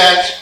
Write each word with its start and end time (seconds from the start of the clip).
Spent, 0.00 0.40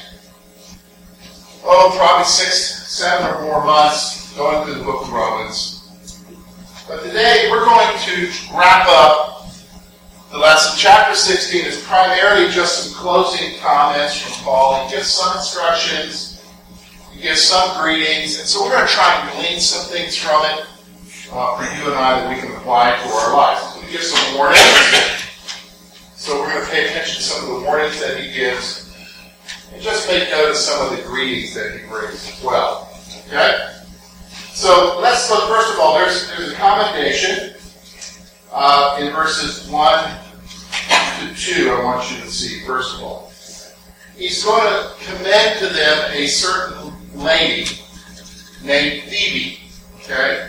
oh, 1.65 1.93
probably 1.99 2.25
six, 2.27 2.87
seven 2.87 3.27
or 3.27 3.43
more 3.43 3.65
months 3.65 4.33
going 4.37 4.65
through 4.65 4.77
the 4.77 4.85
book 4.85 5.03
of 5.03 5.11
Romans. 5.11 6.23
But 6.87 7.03
today 7.03 7.49
we're 7.51 7.65
going 7.65 7.99
to 7.99 8.31
wrap 8.57 8.87
up 8.89 9.51
the 10.31 10.39
lesson. 10.39 10.79
Chapter 10.79 11.17
16 11.17 11.67
is 11.67 11.83
primarily 11.83 12.53
just 12.53 12.85
some 12.85 13.03
closing 13.03 13.59
comments 13.59 14.21
from 14.21 14.45
Paul. 14.45 14.87
He 14.87 14.95
gives 14.95 15.09
some 15.09 15.37
instructions, 15.37 16.41
he 17.13 17.21
gives 17.21 17.43
some 17.43 17.83
greetings, 17.83 18.39
and 18.39 18.47
so 18.47 18.63
we're 18.63 18.71
going 18.71 18.87
to 18.87 18.95
try 18.95 19.21
and 19.21 19.41
glean 19.41 19.59
some 19.59 19.91
things 19.91 20.17
from 20.17 20.41
it 20.45 20.67
uh, 21.33 21.57
for 21.57 21.65
you 21.65 21.91
and 21.91 21.99
I 21.99 22.21
that 22.21 22.33
we 22.33 22.41
can 22.41 22.57
apply 22.59 22.97
to 22.97 23.09
our 23.09 23.37
lives. 23.37 23.83
He 23.83 23.91
gives 23.91 24.09
some 24.09 24.37
warnings. 24.37 24.61
So 26.15 26.39
we're 26.39 26.53
going 26.53 26.65
to 26.65 26.71
pay 26.71 26.87
attention 26.87 27.17
to 27.17 27.23
some 27.23 27.43
of 27.43 27.59
the 27.59 27.67
warnings 27.67 27.99
that 27.99 28.21
he 28.21 28.33
gives 28.33 28.88
and 29.79 29.85
just 29.85 30.09
make 30.09 30.29
note 30.31 30.51
of 30.51 30.57
some 30.57 30.85
of 30.85 30.97
the 30.97 31.05
greetings 31.05 31.55
that 31.55 31.79
he 31.79 31.87
brings 31.87 32.29
as 32.29 32.43
well. 32.43 32.91
Okay? 33.29 33.77
So 34.51 34.99
let's 35.01 35.31
look, 35.31 35.49
first 35.49 35.73
of 35.73 35.79
all, 35.79 35.95
there's, 35.95 36.29
there's 36.31 36.51
a 36.51 36.57
commendation 36.57 37.55
uh, 38.53 38.99
in 39.01 39.13
verses 39.13 39.71
1 39.71 40.05
to 41.21 41.35
2, 41.37 41.71
I 41.71 41.85
want 41.85 42.11
you 42.11 42.21
to 42.23 42.29
see, 42.29 42.67
first 42.67 42.97
of 42.97 43.05
all. 43.05 43.33
He's 44.17 44.43
going 44.43 44.63
to 44.63 44.95
commend 45.05 45.61
to 45.61 45.67
them 45.69 46.11
a 46.13 46.27
certain 46.27 46.93
lady 47.15 47.71
named 48.65 49.05
Phoebe. 49.05 49.61
Okay? 50.01 50.49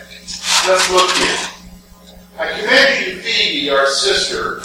Let's 0.66 0.90
look 0.90 1.08
here. 1.08 1.38
I 2.36 2.58
commend 2.58 3.06
you, 3.06 3.22
Phoebe, 3.22 3.70
our 3.70 3.86
sister, 3.86 4.62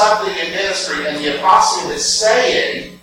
something 0.00 0.34
in 0.34 0.50
ministry, 0.52 1.06
and 1.06 1.18
the 1.18 1.36
apostle 1.36 1.90
is 1.90 2.04
saying, 2.04 2.98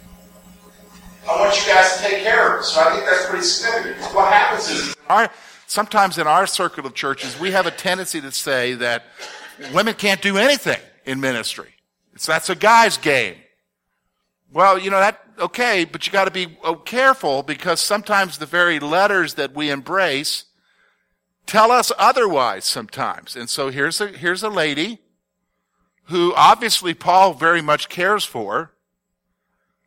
I 1.30 1.40
want 1.40 1.56
you 1.60 1.74
guys 1.74 1.98
to 1.98 2.04
take 2.04 2.24
care 2.24 2.48
of 2.48 2.58
her. 2.58 2.64
So 2.64 2.82
I 2.82 2.94
think 2.94 3.06
that's 3.06 3.28
pretty 3.28 3.44
significant. 3.44 4.16
What 4.16 4.32
happens 4.32 4.70
is, 4.70 4.96
Our, 5.10 5.30
sometimes 5.68 6.18
in 6.18 6.26
our 6.26 6.48
circle 6.48 6.86
of 6.86 6.94
churches, 6.94 7.40
we 7.40 7.52
have 7.52 7.68
a 7.68 7.72
tendency 7.72 8.22
to 8.22 8.32
say 8.32 8.74
that 8.76 9.04
women 9.74 9.94
can't 9.94 10.22
do 10.22 10.38
anything 10.38 10.80
in 11.06 11.20
ministry. 11.20 11.76
It's, 12.14 12.26
that's 12.26 12.50
a 12.50 12.56
guy's 12.56 12.98
game. 12.98 13.36
Well, 14.52 14.80
you 14.80 14.90
know, 14.90 15.00
that, 15.00 15.22
okay, 15.38 15.86
but 15.86 16.08
you 16.08 16.14
gotta 16.14 16.32
be 16.32 16.58
oh, 16.64 16.76
careful 16.76 17.44
because 17.44 17.80
sometimes 17.82 18.38
the 18.38 18.46
very 18.46 18.80
letters 18.80 19.36
that 19.36 19.54
we 19.54 19.70
embrace 19.70 20.46
tell 21.46 21.72
us 21.72 21.92
otherwise 21.98 22.66
sometimes. 22.66 23.36
And 23.36 23.50
so 23.50 23.70
here's 23.70 24.02
a, 24.02 24.08
here's 24.08 24.44
a 24.44 24.50
lady 24.50 25.00
who 26.08 26.34
obviously 26.36 26.94
Paul 26.94 27.34
very 27.34 27.62
much 27.62 27.90
cares 27.90 28.24
for, 28.24 28.72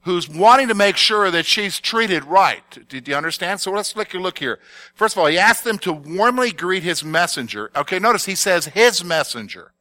who's 0.03 0.29
wanting 0.29 0.69
to 0.69 0.75
make 0.75 0.97
sure 0.97 1.31
that 1.31 1.47
she's 1.47 1.79
treated 1.79 2.25
right. 2.25 2.89
Did 2.89 3.07
you 3.07 3.15
understand? 3.15 3.61
So 3.61 3.71
let's 3.71 3.95
look, 3.97 4.13
look 4.15 4.39
here. 4.39 4.59
First 4.95 5.15
of 5.15 5.21
all, 5.21 5.27
he 5.27 5.39
asked 5.39 5.65
them 5.65 5.79
to 5.79 5.93
warmly 5.93 6.53
greet 6.53 6.83
his 6.83 7.05
messenger. 7.05 7.71
Okay, 7.77 7.99
notice 7.99 8.25
he 8.25 8.35
says 8.35 8.67
his 8.67 9.05
messenger. 9.05 9.73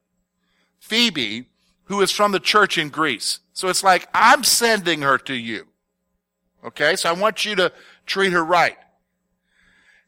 Phoebe, 0.80 1.48
who 1.86 2.02
is 2.02 2.12
from 2.12 2.32
the 2.32 2.40
church 2.40 2.78
in 2.78 2.90
Greece. 2.90 3.40
So 3.54 3.68
it's 3.68 3.84
like, 3.84 4.08
I'm 4.14 4.44
sending 4.44 5.02
her 5.02 5.18
to 5.20 5.34
you. 5.34 5.68
Okay, 6.64 6.96
so 6.96 7.10
I 7.10 7.14
want 7.14 7.46
you 7.46 7.56
to 7.56 7.72
treat 8.06 8.32
her 8.32 8.44
right. 8.44 8.78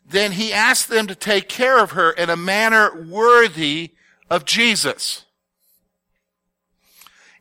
Then 0.05 0.33
he 0.33 0.51
asked 0.51 0.89
them 0.89 1.07
to 1.07 1.15
take 1.15 1.47
care 1.47 1.81
of 1.81 1.91
her 1.91 2.11
in 2.11 2.29
a 2.29 2.35
manner 2.35 3.05
worthy 3.05 3.91
of 4.29 4.45
Jesus. 4.45 5.25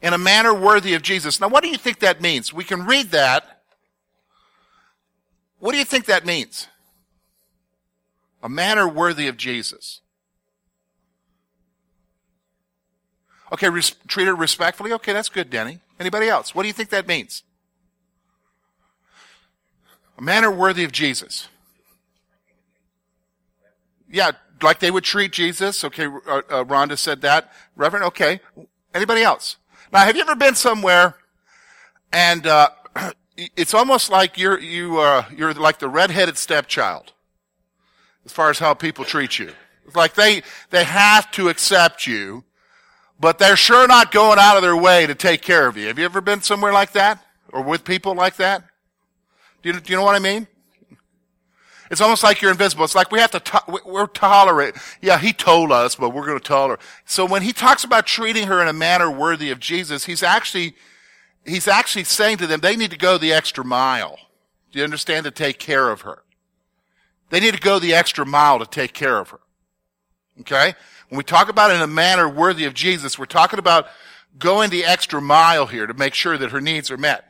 In 0.02 0.14
a 0.14 0.18
manner 0.18 0.54
worthy 0.54 0.94
of 0.94 1.02
Jesus. 1.02 1.40
Now 1.40 1.48
what 1.48 1.62
do 1.62 1.68
you 1.68 1.76
think 1.76 2.00
that 2.00 2.20
means? 2.20 2.52
We 2.52 2.64
can 2.64 2.86
read 2.86 3.10
that. 3.10 3.62
What 5.58 5.72
do 5.72 5.78
you 5.78 5.84
think 5.84 6.06
that 6.06 6.24
means? 6.24 6.68
A 8.42 8.48
manner 8.48 8.88
worthy 8.88 9.28
of 9.28 9.36
Jesus. 9.36 10.00
Okay, 13.52 13.68
res- 13.68 13.96
treat 14.06 14.26
her 14.26 14.34
respectfully. 14.34 14.92
Okay, 14.92 15.12
that's 15.12 15.28
good, 15.28 15.50
Denny. 15.50 15.80
Anybody 15.98 16.28
else? 16.28 16.54
What 16.54 16.62
do 16.62 16.68
you 16.68 16.72
think 16.72 16.90
that 16.90 17.06
means? 17.06 17.42
A 20.16 20.22
manner 20.22 20.50
worthy 20.50 20.84
of 20.84 20.92
Jesus. 20.92 21.48
Yeah, 24.10 24.32
like 24.62 24.80
they 24.80 24.90
would 24.90 25.04
treat 25.04 25.32
Jesus. 25.32 25.84
Okay, 25.84 26.06
uh, 26.06 26.42
uh, 26.48 26.64
Rhonda 26.64 26.96
said 26.96 27.22
that. 27.22 27.52
Reverend, 27.76 28.04
okay. 28.06 28.40
Anybody 28.94 29.22
else? 29.22 29.56
Now, 29.92 30.04
have 30.04 30.14
you 30.14 30.22
ever 30.22 30.36
been 30.36 30.54
somewhere 30.54 31.16
and 32.12 32.46
uh, 32.46 32.68
it's 33.36 33.74
almost 33.74 34.10
like 34.10 34.38
you're 34.38 34.58
you 34.58 34.98
uh, 34.98 35.24
you're 35.34 35.54
like 35.54 35.78
the 35.78 35.88
redheaded 35.88 36.36
stepchild 36.36 37.12
as 38.24 38.32
far 38.32 38.50
as 38.50 38.58
how 38.58 38.74
people 38.74 39.04
treat 39.04 39.38
you. 39.38 39.52
It's 39.86 39.96
like 39.96 40.14
they 40.14 40.42
they 40.70 40.84
have 40.84 41.30
to 41.32 41.48
accept 41.48 42.06
you, 42.06 42.44
but 43.18 43.38
they're 43.38 43.56
sure 43.56 43.86
not 43.86 44.12
going 44.12 44.38
out 44.38 44.56
of 44.56 44.62
their 44.62 44.76
way 44.76 45.06
to 45.06 45.14
take 45.14 45.42
care 45.42 45.66
of 45.66 45.76
you. 45.76 45.88
Have 45.88 45.98
you 45.98 46.04
ever 46.04 46.20
been 46.20 46.42
somewhere 46.42 46.72
like 46.72 46.92
that 46.92 47.24
or 47.52 47.62
with 47.62 47.84
people 47.84 48.14
like 48.14 48.36
that? 48.36 48.64
Do 49.62 49.70
you, 49.70 49.80
do 49.80 49.92
you 49.92 49.98
know 49.98 50.04
what 50.04 50.14
I 50.14 50.20
mean? 50.20 50.46
It's 51.90 52.00
almost 52.00 52.22
like 52.22 52.40
you're 52.40 52.52
invisible. 52.52 52.84
It's 52.84 52.94
like 52.94 53.10
we 53.10 53.18
have 53.18 53.32
to, 53.32 53.40
to- 53.40 53.80
we're 53.84 54.06
tolerate. 54.06 54.76
Yeah, 55.02 55.18
he 55.18 55.32
told 55.32 55.72
us, 55.72 55.96
but 55.96 56.10
we're 56.10 56.24
going 56.24 56.38
to 56.38 56.44
tolerate. 56.44 56.78
So 57.04 57.26
when 57.26 57.42
he 57.42 57.52
talks 57.52 57.82
about 57.82 58.06
treating 58.06 58.46
her 58.46 58.62
in 58.62 58.68
a 58.68 58.72
manner 58.72 59.10
worthy 59.10 59.50
of 59.50 59.58
Jesus, 59.58 60.04
he's 60.04 60.22
actually, 60.22 60.74
he's 61.44 61.66
actually 61.66 62.04
saying 62.04 62.38
to 62.38 62.46
them, 62.46 62.60
they 62.60 62.76
need 62.76 62.92
to 62.92 62.96
go 62.96 63.18
the 63.18 63.32
extra 63.32 63.64
mile. 63.64 64.18
Do 64.70 64.78
you 64.78 64.84
understand? 64.84 65.24
To 65.24 65.32
take 65.32 65.58
care 65.58 65.90
of 65.90 66.02
her. 66.02 66.22
They 67.30 67.40
need 67.40 67.54
to 67.54 67.60
go 67.60 67.80
the 67.80 67.94
extra 67.94 68.24
mile 68.24 68.60
to 68.60 68.66
take 68.66 68.92
care 68.92 69.18
of 69.18 69.30
her. 69.30 69.40
Okay? 70.40 70.74
When 71.08 71.18
we 71.18 71.24
talk 71.24 71.48
about 71.48 71.72
in 71.72 71.80
a 71.80 71.88
manner 71.88 72.28
worthy 72.28 72.66
of 72.66 72.74
Jesus, 72.74 73.18
we're 73.18 73.26
talking 73.26 73.58
about 73.58 73.86
going 74.38 74.70
the 74.70 74.84
extra 74.84 75.20
mile 75.20 75.66
here 75.66 75.88
to 75.88 75.94
make 75.94 76.14
sure 76.14 76.38
that 76.38 76.52
her 76.52 76.60
needs 76.60 76.88
are 76.88 76.96
met. 76.96 77.24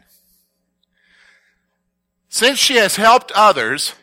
Since 2.28 2.58
she 2.58 2.76
has 2.76 2.96
helped 2.96 3.32
others, 3.32 3.94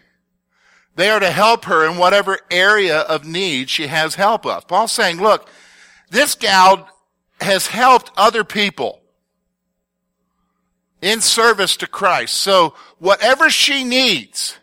they 0.97 1.11
are 1.11 1.19
to 1.19 1.31
help 1.31 1.65
her 1.65 1.87
in 1.87 1.97
whatever 1.97 2.39
area 2.49 3.01
of 3.01 3.23
need 3.23 3.69
she 3.69 3.85
has 3.85 4.15
help 4.15 4.45
of. 4.47 4.67
Paul's 4.67 4.91
saying, 4.91 5.21
look, 5.21 5.47
this 6.09 6.33
gal 6.33 6.89
has 7.39 7.67
helped 7.67 8.11
other 8.17 8.43
people 8.43 8.99
in 10.99 11.21
service 11.21 11.77
to 11.77 11.87
Christ. 11.87 12.33
So 12.33 12.73
whatever 12.97 13.51
she 13.51 13.83
needs 13.83 14.57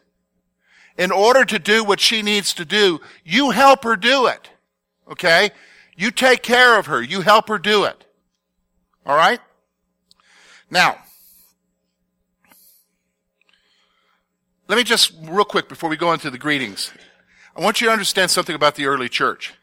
in 0.98 1.12
order 1.12 1.44
to 1.44 1.58
do 1.60 1.84
what 1.84 2.00
she 2.00 2.20
needs 2.20 2.52
to 2.54 2.64
do, 2.64 3.00
you 3.24 3.50
help 3.50 3.84
her 3.84 3.94
do 3.94 4.26
it. 4.26 4.50
Okay? 5.08 5.50
You 5.96 6.10
take 6.10 6.42
care 6.42 6.76
of 6.76 6.86
her. 6.86 7.00
You 7.00 7.20
help 7.20 7.48
her 7.48 7.58
do 7.58 7.84
it. 7.84 8.04
All 9.06 9.16
right? 9.16 9.38
Now, 10.68 10.96
let 14.74 14.78
me 14.78 14.82
just, 14.82 15.12
real 15.22 15.44
quick, 15.44 15.68
before 15.68 15.88
we 15.88 15.96
go 15.96 16.12
into 16.12 16.30
the 16.30 16.36
greetings, 16.36 16.90
I 17.56 17.60
want 17.60 17.80
you 17.80 17.86
to 17.86 17.92
understand 17.92 18.32
something 18.32 18.56
about 18.56 18.74
the 18.74 18.86
early 18.86 19.08
church. 19.08 19.54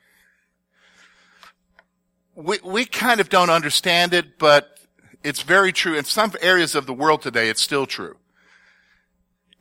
We, 2.34 2.60
we 2.63 2.86
kind 2.86 3.19
of 3.19 3.28
don't 3.28 3.50
understand 3.50 4.13
it, 4.13 4.40
but 4.40 4.80
it's 5.22 5.42
very 5.42 5.74
true. 5.74 5.98
In 5.98 6.06
some 6.06 6.31
areas 6.42 6.75
of 6.75 6.86
the 6.86 6.94
world 6.94 7.22
today, 7.22 7.50
it's 7.50 7.62
still 7.62 7.86
true. 7.86 8.16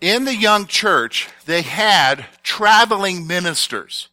In 0.00 0.24
the 0.24 0.36
young 0.36 0.66
church, 0.66 1.28
they 1.46 1.62
had 1.62 2.26
traveling 2.44 3.26
ministers. 3.26 4.08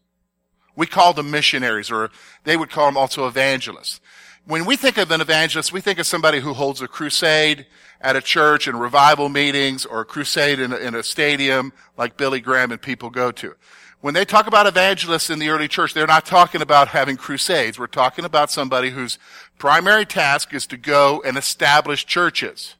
We 0.76 0.88
call 0.88 1.14
them 1.14 1.30
missionaries, 1.30 1.92
or 1.92 2.10
they 2.46 2.58
would 2.58 2.72
call 2.72 2.88
them 2.88 2.98
also 2.98 3.28
evangelists. 3.28 4.02
When 4.46 4.66
we 4.66 4.76
think 4.76 4.98
of 4.98 5.12
an 5.12 5.22
evangelist, 5.22 5.72
we 5.72 5.82
think 5.82 6.00
of 6.00 6.08
somebody 6.08 6.40
who 6.40 6.56
holds 6.56 6.82
a 6.82 6.88
crusade 6.88 7.68
at 8.02 8.16
a 8.16 8.22
church 8.22 8.68
and 8.68 8.80
revival 8.80 9.30
meetings 9.30 9.86
or 9.86 10.02
a 10.02 10.06
crusade 10.06 10.60
in 10.60 10.72
a, 10.74 10.78
in 10.78 10.96
a 10.96 11.04
stadium 11.04 11.74
like 11.98 12.18
Billy 12.18 12.40
Graham 12.40 12.72
and 12.72 12.82
people 12.82 13.10
go 13.10 13.32
to. 13.32 13.56
When 14.02 14.14
they 14.14 14.26
talk 14.26 14.46
about 14.46 14.68
evangelists 14.68 15.30
in 15.30 15.40
the 15.40 15.50
early 15.50 15.68
church, 15.68 15.94
they're 15.94 16.06
not 16.06 16.26
talking 16.26 16.62
about 16.62 16.90
having 16.90 17.18
crusades. 17.18 17.80
We're 17.80 17.88
talking 17.88 18.26
about 18.26 18.52
somebody 18.52 18.92
whose 18.92 19.18
primary 19.58 20.06
task 20.06 20.54
is 20.54 20.68
to 20.68 20.78
go 20.78 21.22
and 21.26 21.36
establish 21.36 22.06
churches. 22.06 22.76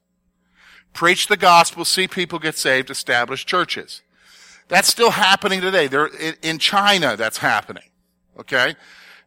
Preach 0.94 1.28
the 1.28 1.38
gospel, 1.38 1.86
see 1.86 2.08
people 2.08 2.38
get 2.38 2.56
saved, 2.56 2.90
establish 2.90 3.46
churches. 3.46 4.04
That's 4.68 4.88
still 4.88 5.12
happening 5.12 5.62
today. 5.62 5.88
There, 5.88 6.10
in 6.42 6.60
China, 6.60 7.16
that's 7.16 7.38
happening. 7.40 7.90
Okay? 8.40 8.76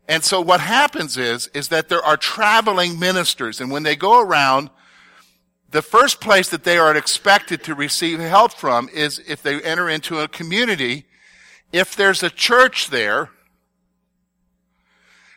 And 0.08 0.22
so 0.22 0.40
what 0.40 0.60
happens 0.60 1.16
is, 1.16 1.48
is 1.48 1.68
that 1.68 1.88
there 1.88 2.02
are 2.02 2.16
traveling 2.16 2.98
ministers, 2.98 3.60
and 3.60 3.70
when 3.70 3.82
they 3.82 3.96
go 3.96 4.20
around, 4.20 4.70
the 5.70 5.82
first 5.82 6.20
place 6.20 6.48
that 6.48 6.64
they 6.64 6.78
are 6.78 6.96
expected 6.96 7.62
to 7.64 7.74
receive 7.74 8.18
help 8.18 8.52
from 8.52 8.88
is 8.92 9.20
if 9.26 9.42
they 9.42 9.60
enter 9.62 9.88
into 9.88 10.18
a 10.18 10.28
community. 10.28 11.04
If 11.72 11.94
there's 11.94 12.22
a 12.22 12.30
church 12.30 12.88
there, 12.90 13.30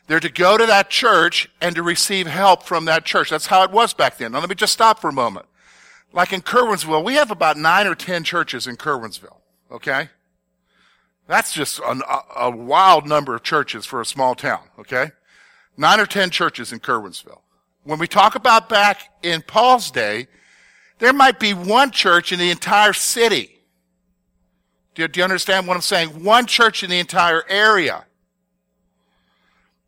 they're 0.07 0.19
to 0.19 0.29
go 0.29 0.57
to 0.57 0.65
that 0.65 0.89
church 0.89 1.49
and 1.61 1.75
to 1.75 1.83
receive 1.83 2.27
help 2.27 2.63
from 2.63 2.85
that 2.85 3.05
church. 3.05 3.29
That's 3.29 3.45
how 3.45 3.63
it 3.63 3.71
was 3.71 3.93
back 3.93 4.17
then. 4.17 4.31
Now 4.31 4.39
let 4.39 4.49
me 4.49 4.55
just 4.55 4.73
stop 4.73 4.99
for 4.99 5.09
a 5.09 5.13
moment. 5.13 5.45
Like 6.11 6.33
in 6.33 6.41
Curwensville, 6.41 7.03
we 7.03 7.15
have 7.15 7.31
about 7.31 7.57
nine 7.57 7.87
or 7.87 7.95
ten 7.95 8.23
churches 8.23 8.67
in 8.67 8.75
Curwensville. 8.75 9.37
Okay? 9.71 10.09
That's 11.27 11.53
just 11.53 11.79
an, 11.85 12.01
a, 12.09 12.45
a 12.47 12.51
wild 12.51 13.07
number 13.07 13.35
of 13.35 13.43
churches 13.43 13.85
for 13.85 14.01
a 14.01 14.05
small 14.05 14.35
town. 14.35 14.63
Okay? 14.79 15.11
Nine 15.77 15.99
or 15.99 16.05
ten 16.05 16.29
churches 16.29 16.73
in 16.73 16.79
Curwensville. 16.79 17.41
When 17.83 17.99
we 17.99 18.07
talk 18.07 18.35
about 18.35 18.69
back 18.69 19.09
in 19.21 19.41
Paul's 19.41 19.91
day, 19.91 20.27
there 20.99 21.13
might 21.13 21.39
be 21.39 21.53
one 21.53 21.91
church 21.91 22.31
in 22.31 22.39
the 22.39 22.49
entire 22.49 22.93
city. 22.93 23.59
Do 24.95 25.01
you, 25.01 25.07
do 25.07 25.19
you, 25.19 25.23
understand 25.23 25.67
what 25.67 25.75
I'm 25.75 25.81
saying? 25.81 26.23
One 26.23 26.45
church 26.45 26.83
in 26.83 26.89
the 26.89 26.99
entire 26.99 27.43
area. 27.49 28.05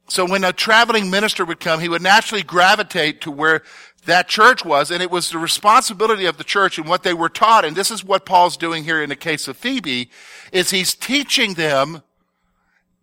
So 0.08 0.26
when 0.26 0.44
a 0.44 0.52
traveling 0.52 1.10
minister 1.10 1.46
would 1.46 1.60
come, 1.60 1.80
he 1.80 1.90
would 1.90 2.02
naturally 2.02 2.44
gravitate 2.44 3.22
to 3.22 3.32
where 3.32 3.64
that 4.06 4.28
church 4.28 4.64
was, 4.64 4.92
and 4.92 5.02
it 5.02 5.10
was 5.10 5.30
the 5.30 5.38
responsibility 5.38 6.26
of 6.26 6.38
the 6.38 6.44
church 6.44 6.78
and 6.78 6.88
what 6.88 7.04
they 7.04 7.14
were 7.14 7.30
taught, 7.30 7.66
and 7.66 7.76
this 7.76 7.90
is 7.90 8.04
what 8.04 8.26
Paul's 8.26 8.58
doing 8.58 8.84
here 8.84 9.02
in 9.02 9.10
the 9.10 9.16
case 9.16 9.48
of 9.48 9.58
Phoebe, 9.58 10.12
is 10.52 10.70
he's 10.70 10.94
teaching 10.94 11.56
them, 11.56 12.04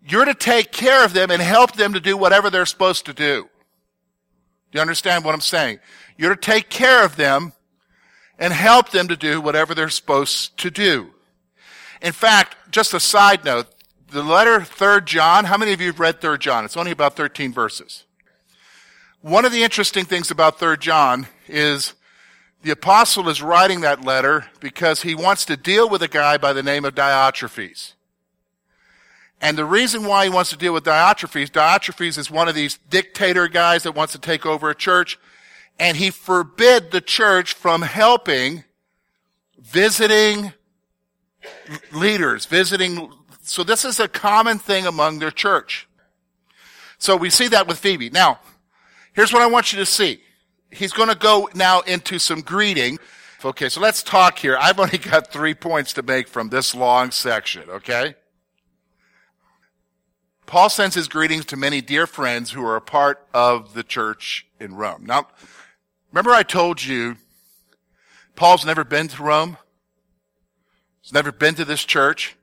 you're 0.07 0.25
to 0.25 0.35
take 0.35 0.71
care 0.71 1.05
of 1.05 1.13
them 1.13 1.31
and 1.31 1.43
help 1.43 1.73
them 1.73 1.93
to 1.93 2.01
do 2.01 2.17
whatever 2.17 2.51
they're 2.51 2.67
supposed 2.67 3.07
to 3.07 3.13
do. 3.13 3.49
Do 4.73 4.79
you 4.79 4.81
understand 4.81 5.25
what 5.25 5.35
I'm 5.35 5.41
saying? 5.43 5.79
You're 6.17 6.35
to 6.35 6.41
take 6.41 6.71
care 6.71 7.05
of 7.05 7.17
them 7.17 7.53
and 8.39 8.53
help 8.53 8.91
them 8.91 9.07
to 9.09 9.17
do 9.17 9.41
whatever 9.41 9.75
they're 9.75 9.91
supposed 9.91 10.57
to 10.59 10.71
do. 10.71 11.11
In 12.01 12.13
fact, 12.13 12.57
just 12.71 12.95
a 12.95 13.01
side 13.01 13.45
note, 13.45 13.67
the 14.11 14.23
letter 14.23 14.61
3rd 14.61 15.05
John, 15.05 15.45
how 15.45 15.57
many 15.57 15.73
of 15.73 15.81
you 15.81 15.89
have 15.89 16.01
read 16.01 16.21
3rd 16.21 16.41
John? 16.41 16.65
It's 16.65 16.77
only 16.77 16.91
about 16.91 17.17
13 17.17 17.53
verses. 17.53 18.05
One 19.21 19.45
of 19.45 19.53
the 19.53 19.63
interesting 19.63 20.05
things 20.05 20.31
about 20.31 20.59
3rd 20.59 20.81
John 20.81 21.27
is 21.47 21.95
the 22.63 22.71
apostle 22.73 23.29
is 23.29 23.43
writing 23.43 23.83
that 23.83 24.05
letter 24.05 24.47
because 24.59 25.03
he 25.03 25.15
wants 25.15 25.45
to 25.45 25.57
deal 25.57 25.89
with 25.89 26.03
a 26.03 26.09
guy 26.09 26.39
by 26.39 26.53
the 26.53 26.63
name 26.63 26.85
of 26.85 26.95
Diotrephes. 26.95 27.93
And 29.43 29.59
the 29.59 29.65
reason 29.65 30.05
why 30.05 30.25
he 30.25 30.31
wants 30.31 30.51
to 30.51 30.57
deal 30.57 30.73
with 30.73 30.85
Diotrephes, 30.85 31.51
Diotrephes 31.51 32.17
is 32.17 32.31
one 32.31 32.49
of 32.49 32.55
these 32.55 32.79
dictator 32.89 33.49
guys 33.49 33.83
that 33.83 33.97
wants 33.97 34.13
to 34.13 34.21
take 34.21 34.47
over 34.47 34.71
a 34.71 34.75
church, 34.75 35.19
and 35.81 35.97
he 35.97 36.11
forbid 36.11 36.93
the 36.93 37.01
church 37.01 37.53
from 37.53 37.83
helping 37.83 38.63
visiting 39.59 40.53
leaders, 41.93 42.47
visiting. 42.47 43.13
So 43.43 43.65
this 43.65 43.85
is 43.85 43.99
a 43.99 44.07
common 44.07 44.61
thing 44.61 44.87
among 44.87 45.19
their 45.19 45.33
church. 45.33 45.89
So 46.99 47.17
we 47.17 47.29
see 47.29 47.49
that 47.49 47.67
with 47.67 47.79
Phoebe. 47.79 48.11
Now, 48.11 48.39
here's 49.13 49.33
what 49.33 49.43
I 49.43 49.47
want 49.47 49.73
you 49.73 49.79
to 49.81 49.87
see. 49.87 50.21
He's 50.71 50.93
going 50.93 51.09
to 51.09 51.17
go 51.17 51.51
now 51.53 51.81
into 51.81 52.21
some 52.21 52.43
greeting. 52.43 52.99
Okay, 53.45 53.69
so 53.69 53.81
let's 53.81 54.05
talk 54.05 54.39
here. 54.39 54.57
I've 54.57 54.79
only 54.79 54.99
got 54.99 55.33
three 55.33 55.55
points 55.55 55.95
to 55.95 56.03
make 56.03 56.29
from 56.29 56.49
this 56.51 56.77
long 56.77 57.11
section, 57.11 57.69
okay? 57.69 58.15
Paul 60.53 60.69
sends 60.69 60.95
his 60.95 61.09
greetings 61.09 61.47
to 61.47 61.57
many 61.57 61.81
dear 61.81 62.07
friends 62.07 62.51
who 62.51 62.63
are 62.67 62.77
a 62.77 62.83
part 62.83 63.27
of 63.33 63.73
the 63.73 63.83
church 63.83 64.47
in 64.61 64.75
Rome. 64.75 65.07
Now, 65.07 65.29
remember 66.11 66.31
I 66.31 66.43
told 66.43 66.85
you 66.85 67.17
Paul's 68.37 68.67
never 68.67 68.85
been 68.85 69.09
to 69.09 69.23
Rome? 69.23 69.57
He's 71.01 71.15
never 71.15 71.33
been 71.33 71.55
to 71.55 71.65
this 71.65 71.87
church. 71.87 72.37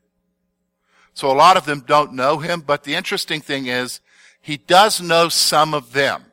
So 1.14 1.30
a 1.30 1.38
lot 1.38 1.56
of 1.56 1.66
them 1.66 1.84
don't 1.86 2.14
know 2.14 2.40
him, 2.40 2.62
but 2.62 2.84
the 2.84 2.96
interesting 2.96 3.42
thing 3.42 3.68
is 3.68 4.00
he 4.42 4.58
does 4.58 5.00
know 5.00 5.30
some 5.30 5.76
of 5.76 5.94
them. 5.94 6.32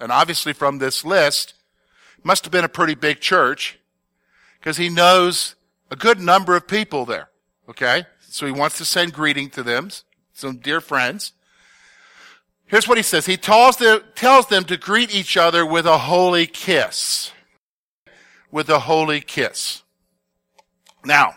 And 0.00 0.12
obviously 0.12 0.52
from 0.52 0.78
this 0.78 1.04
list, 1.04 1.54
must 2.22 2.44
have 2.44 2.52
been 2.52 2.64
a 2.64 2.68
pretty 2.68 2.94
big 2.94 3.18
church 3.18 3.76
because 4.60 4.76
he 4.76 4.88
knows 4.88 5.56
a 5.90 5.96
good 5.96 6.20
number 6.20 6.54
of 6.54 6.68
people 6.68 7.04
there. 7.04 7.28
Okay? 7.68 8.06
So 8.20 8.46
he 8.46 8.52
wants 8.52 8.78
to 8.78 8.84
send 8.84 9.12
greeting 9.12 9.50
to 9.50 9.64
them 9.64 9.90
some 10.42 10.56
dear 10.56 10.80
friends. 10.80 11.32
Here's 12.66 12.88
what 12.88 12.98
he 12.98 13.02
says. 13.02 13.26
He 13.26 13.36
tells 13.36 13.76
them, 13.76 14.02
tells 14.14 14.46
them 14.46 14.64
to 14.64 14.76
greet 14.76 15.14
each 15.14 15.36
other 15.36 15.64
with 15.64 15.86
a 15.86 15.98
holy 15.98 16.46
kiss. 16.46 17.32
With 18.50 18.68
a 18.68 18.80
holy 18.80 19.20
kiss. 19.20 19.82
Now, 21.04 21.36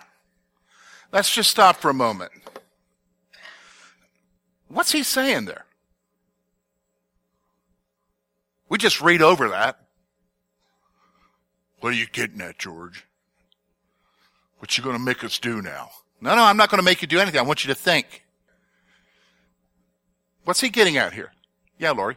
let's 1.11 1.33
just 1.33 1.51
stop 1.51 1.77
for 1.77 1.89
a 1.89 1.93
moment. 1.93 2.31
What's 4.67 4.91
he 4.91 5.03
saying 5.03 5.45
there? 5.45 5.65
We 8.67 8.77
just 8.77 8.99
read 9.01 9.21
over 9.21 9.49
that. 9.49 9.79
What 11.79 11.93
are 11.93 11.95
you 11.95 12.07
getting 12.07 12.41
at, 12.41 12.57
George? 12.57 13.05
What 14.57 14.77
you 14.77 14.83
going 14.83 14.95
to 14.95 15.01
make 15.01 15.23
us 15.23 15.37
do 15.37 15.61
now? 15.61 15.91
No, 16.19 16.35
no, 16.35 16.43
I'm 16.43 16.57
not 16.57 16.69
going 16.69 16.79
to 16.79 16.85
make 16.85 17.03
you 17.03 17.07
do 17.07 17.19
anything. 17.19 17.39
I 17.39 17.43
want 17.43 17.63
you 17.63 17.67
to 17.67 17.79
think. 17.79 18.24
What's 20.45 20.61
he 20.61 20.69
getting 20.69 20.97
at 20.97 21.13
here? 21.13 21.31
Yeah, 21.79 21.91
Lori. 21.91 22.15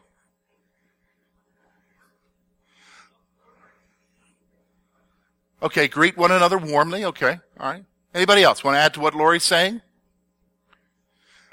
Okay, 5.60 5.88
greet 5.88 6.16
one 6.16 6.30
another 6.30 6.58
warmly. 6.58 7.04
Okay, 7.04 7.40
all 7.58 7.72
right. 7.72 7.84
Anybody 8.14 8.44
else 8.44 8.62
want 8.62 8.76
to 8.76 8.78
add 8.78 8.94
to 8.94 9.00
what 9.00 9.14
Lori's 9.14 9.44
saying? 9.44 9.80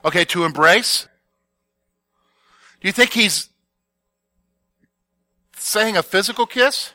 Okay, 0.03 0.25
to 0.25 0.43
embrace. 0.43 1.07
Do 2.81 2.87
you 2.87 2.91
think 2.91 3.13
he's 3.13 3.49
saying 5.55 5.97
a 5.97 6.03
physical 6.03 6.45
kiss? 6.45 6.93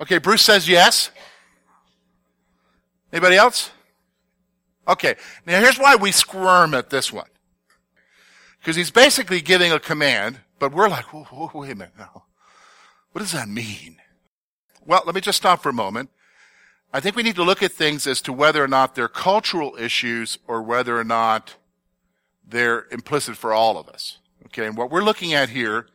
Okay, 0.00 0.18
Bruce 0.18 0.42
says 0.42 0.68
yes. 0.68 1.10
Anybody 3.12 3.36
else? 3.36 3.70
Okay, 4.88 5.16
now 5.44 5.60
here's 5.60 5.78
why 5.78 5.96
we 5.96 6.12
squirm 6.12 6.72
at 6.72 6.88
this 6.88 7.12
one. 7.12 7.28
Because 8.58 8.74
he's 8.74 8.90
basically 8.90 9.40
giving 9.40 9.70
a 9.70 9.78
command, 9.78 10.40
but 10.58 10.72
we're 10.72 10.88
like, 10.88 11.12
whoa, 11.12 11.24
whoa, 11.24 11.50
wait 11.60 11.72
a 11.72 11.74
minute 11.74 11.94
now. 11.98 12.24
What 13.12 13.20
does 13.20 13.32
that 13.32 13.48
mean? 13.48 13.98
Well, 14.84 15.02
let 15.04 15.14
me 15.14 15.20
just 15.20 15.36
stop 15.36 15.62
for 15.62 15.68
a 15.68 15.74
moment. 15.74 16.10
I 16.92 17.00
think 17.00 17.16
we 17.16 17.22
need 17.22 17.36
to 17.36 17.44
look 17.44 17.62
at 17.62 17.72
things 17.72 18.06
as 18.06 18.22
to 18.22 18.32
whether 18.32 18.64
or 18.64 18.68
not 18.68 18.94
they're 18.94 19.08
cultural 19.08 19.76
issues 19.78 20.38
or 20.46 20.62
whether 20.62 20.98
or 20.98 21.04
not 21.04 21.56
they're 22.46 22.86
implicit 22.90 23.36
for 23.36 23.52
all 23.52 23.76
of 23.76 23.88
us. 23.88 24.18
Okay, 24.46 24.66
and 24.66 24.76
what 24.76 24.90
we're 24.90 25.02
looking 25.02 25.34
at 25.34 25.50
here 25.50 25.86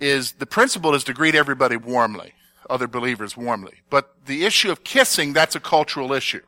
is 0.00 0.32
the 0.32 0.46
principle 0.46 0.94
is 0.94 1.04
to 1.04 1.12
greet 1.12 1.34
everybody 1.34 1.76
warmly, 1.76 2.32
other 2.70 2.88
believers 2.88 3.36
warmly. 3.36 3.82
But 3.90 4.14
the 4.24 4.46
issue 4.46 4.70
of 4.70 4.82
kissing, 4.82 5.34
that's 5.34 5.54
a 5.54 5.60
cultural 5.60 6.14
issue 6.14 6.40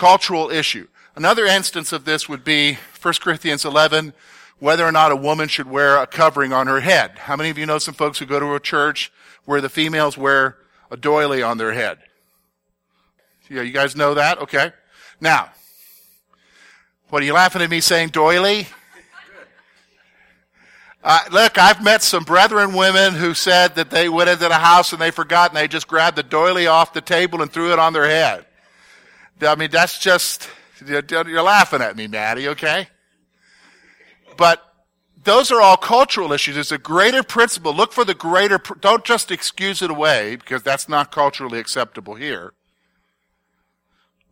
cultural 0.00 0.50
issue. 0.50 0.88
Another 1.14 1.44
instance 1.44 1.92
of 1.92 2.06
this 2.06 2.26
would 2.26 2.42
be 2.42 2.78
1 3.02 3.14
Corinthians 3.20 3.66
11, 3.66 4.14
whether 4.58 4.86
or 4.86 4.92
not 4.92 5.12
a 5.12 5.16
woman 5.16 5.46
should 5.46 5.68
wear 5.68 5.98
a 5.98 6.06
covering 6.06 6.54
on 6.54 6.66
her 6.68 6.80
head. 6.80 7.18
How 7.18 7.36
many 7.36 7.50
of 7.50 7.58
you 7.58 7.66
know 7.66 7.76
some 7.76 7.92
folks 7.92 8.18
who 8.18 8.24
go 8.24 8.40
to 8.40 8.54
a 8.54 8.60
church 8.60 9.12
where 9.44 9.60
the 9.60 9.68
females 9.68 10.16
wear 10.16 10.56
a 10.90 10.96
doily 10.96 11.42
on 11.42 11.58
their 11.58 11.74
head? 11.74 11.98
Yeah, 13.50 13.60
you 13.60 13.72
guys 13.72 13.94
know 13.94 14.14
that? 14.14 14.38
Okay. 14.38 14.72
Now, 15.20 15.50
what 17.10 17.22
are 17.22 17.26
you 17.26 17.34
laughing 17.34 17.60
at 17.60 17.68
me 17.68 17.80
saying 17.80 18.08
doily? 18.08 18.68
Uh, 21.04 21.20
look, 21.30 21.58
I've 21.58 21.84
met 21.84 22.02
some 22.02 22.24
brethren 22.24 22.72
women 22.72 23.12
who 23.12 23.34
said 23.34 23.74
that 23.74 23.90
they 23.90 24.08
went 24.08 24.30
into 24.30 24.48
the 24.48 24.54
house 24.54 24.92
and 24.92 25.00
they 25.00 25.10
forgot 25.10 25.50
and 25.50 25.58
they 25.58 25.68
just 25.68 25.88
grabbed 25.88 26.16
the 26.16 26.22
doily 26.22 26.66
off 26.66 26.94
the 26.94 27.02
table 27.02 27.42
and 27.42 27.52
threw 27.52 27.72
it 27.72 27.78
on 27.78 27.92
their 27.92 28.06
head. 28.06 28.46
I 29.42 29.54
mean, 29.54 29.70
that's 29.70 29.98
just, 29.98 30.48
you're 30.86 31.42
laughing 31.42 31.82
at 31.82 31.96
me, 31.96 32.06
Maddie, 32.06 32.48
okay? 32.48 32.88
But 34.36 34.62
those 35.22 35.50
are 35.50 35.60
all 35.60 35.76
cultural 35.76 36.32
issues. 36.32 36.54
There's 36.54 36.72
a 36.72 36.78
greater 36.78 37.22
principle. 37.22 37.74
Look 37.74 37.92
for 37.92 38.04
the 38.04 38.14
greater, 38.14 38.58
don't 38.80 39.04
just 39.04 39.30
excuse 39.30 39.82
it 39.82 39.90
away 39.90 40.36
because 40.36 40.62
that's 40.62 40.88
not 40.88 41.12
culturally 41.12 41.58
acceptable 41.58 42.14
here. 42.14 42.52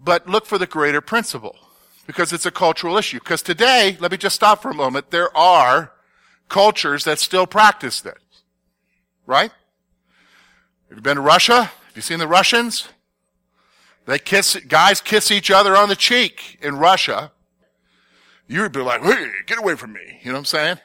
But 0.01 0.29
look 0.29 0.47
for 0.47 0.59
the 0.59 0.67
greater 0.67 1.01
principle 1.01 1.57
because 2.07 2.33
it's 2.33 2.47
a 2.47 2.51
cultural 2.51 2.97
issue. 2.97 3.19
Because 3.19 3.43
today, 3.43 3.97
let 4.01 4.11
me 4.11 4.17
just 4.17 4.37
stop 4.37 4.63
for 4.63 4.71
a 4.71 4.75
moment, 4.75 5.11
there 5.11 5.37
are 5.37 5.93
cultures 6.49 7.05
that 7.05 7.19
still 7.19 7.47
practice 7.47 8.01
this. 8.01 8.15
Right? 9.27 9.53
Have 10.89 10.99
you 10.99 11.03
been 11.03 11.17
to 11.17 11.23
Russia? 11.23 11.65
Have 11.65 11.93
you 11.95 12.01
seen 12.01 12.19
the 12.19 12.29
Russians? 12.29 12.89
They 14.09 14.19
kiss, 14.19 14.57
guys 14.67 15.03
kiss 15.03 15.31
each 15.31 15.51
other 15.51 15.77
on 15.77 15.91
the 15.91 15.95
cheek 15.95 16.59
in 16.63 16.79
Russia. 16.79 17.31
You 18.47 18.63
would 18.63 18.73
be 18.73 18.81
like, 18.81 19.03
hey, 19.03 19.27
get 19.45 19.59
away 19.59 19.75
from 19.75 19.93
me. 19.93 20.01
You 20.23 20.29
know 20.29 20.33
what 20.33 20.39
I'm 20.39 20.45
saying? 20.47 20.79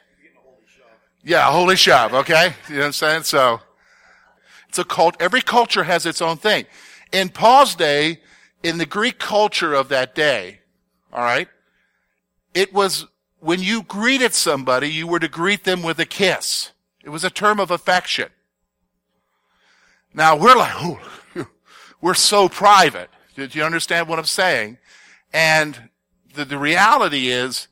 Yeah, 1.24 1.50
holy 1.50 1.76
shove, 1.76 2.12
okay? 2.12 2.52
You 2.68 2.74
know 2.74 2.80
what 2.80 2.86
I'm 2.88 2.92
saying? 2.92 3.22
So, 3.22 3.62
it's 4.68 4.78
a 4.78 4.84
cult, 4.84 5.16
every 5.20 5.40
culture 5.40 5.84
has 5.84 6.04
its 6.04 6.20
own 6.20 6.36
thing. 6.36 6.66
In 7.12 7.30
Paul's 7.30 7.74
day, 7.74 8.20
in 8.62 8.76
the 8.76 8.84
Greek 8.84 9.18
culture 9.18 9.72
of 9.72 9.88
that 9.88 10.14
day, 10.14 10.60
alright, 11.10 11.48
it 12.52 12.74
was 12.74 13.06
when 13.40 13.62
you 13.62 13.84
greeted 13.84 14.34
somebody, 14.34 14.90
you 14.90 15.06
were 15.06 15.18
to 15.18 15.28
greet 15.28 15.64
them 15.64 15.82
with 15.82 15.98
a 15.98 16.04
kiss. 16.04 16.72
It 17.02 17.08
was 17.08 17.24
a 17.24 17.30
term 17.30 17.58
of 17.58 17.70
affection. 17.70 18.28
Now 20.12 20.36
we're 20.36 20.56
like, 20.56 20.74
oh, 20.76 21.00
we're 22.04 22.12
so 22.12 22.50
private. 22.50 23.08
Do 23.34 23.48
you 23.50 23.64
understand 23.64 24.08
what 24.08 24.18
I'm 24.18 24.26
saying? 24.26 24.76
And 25.32 25.88
the, 26.34 26.44
the 26.44 26.58
reality 26.58 27.28
is, 27.28 27.66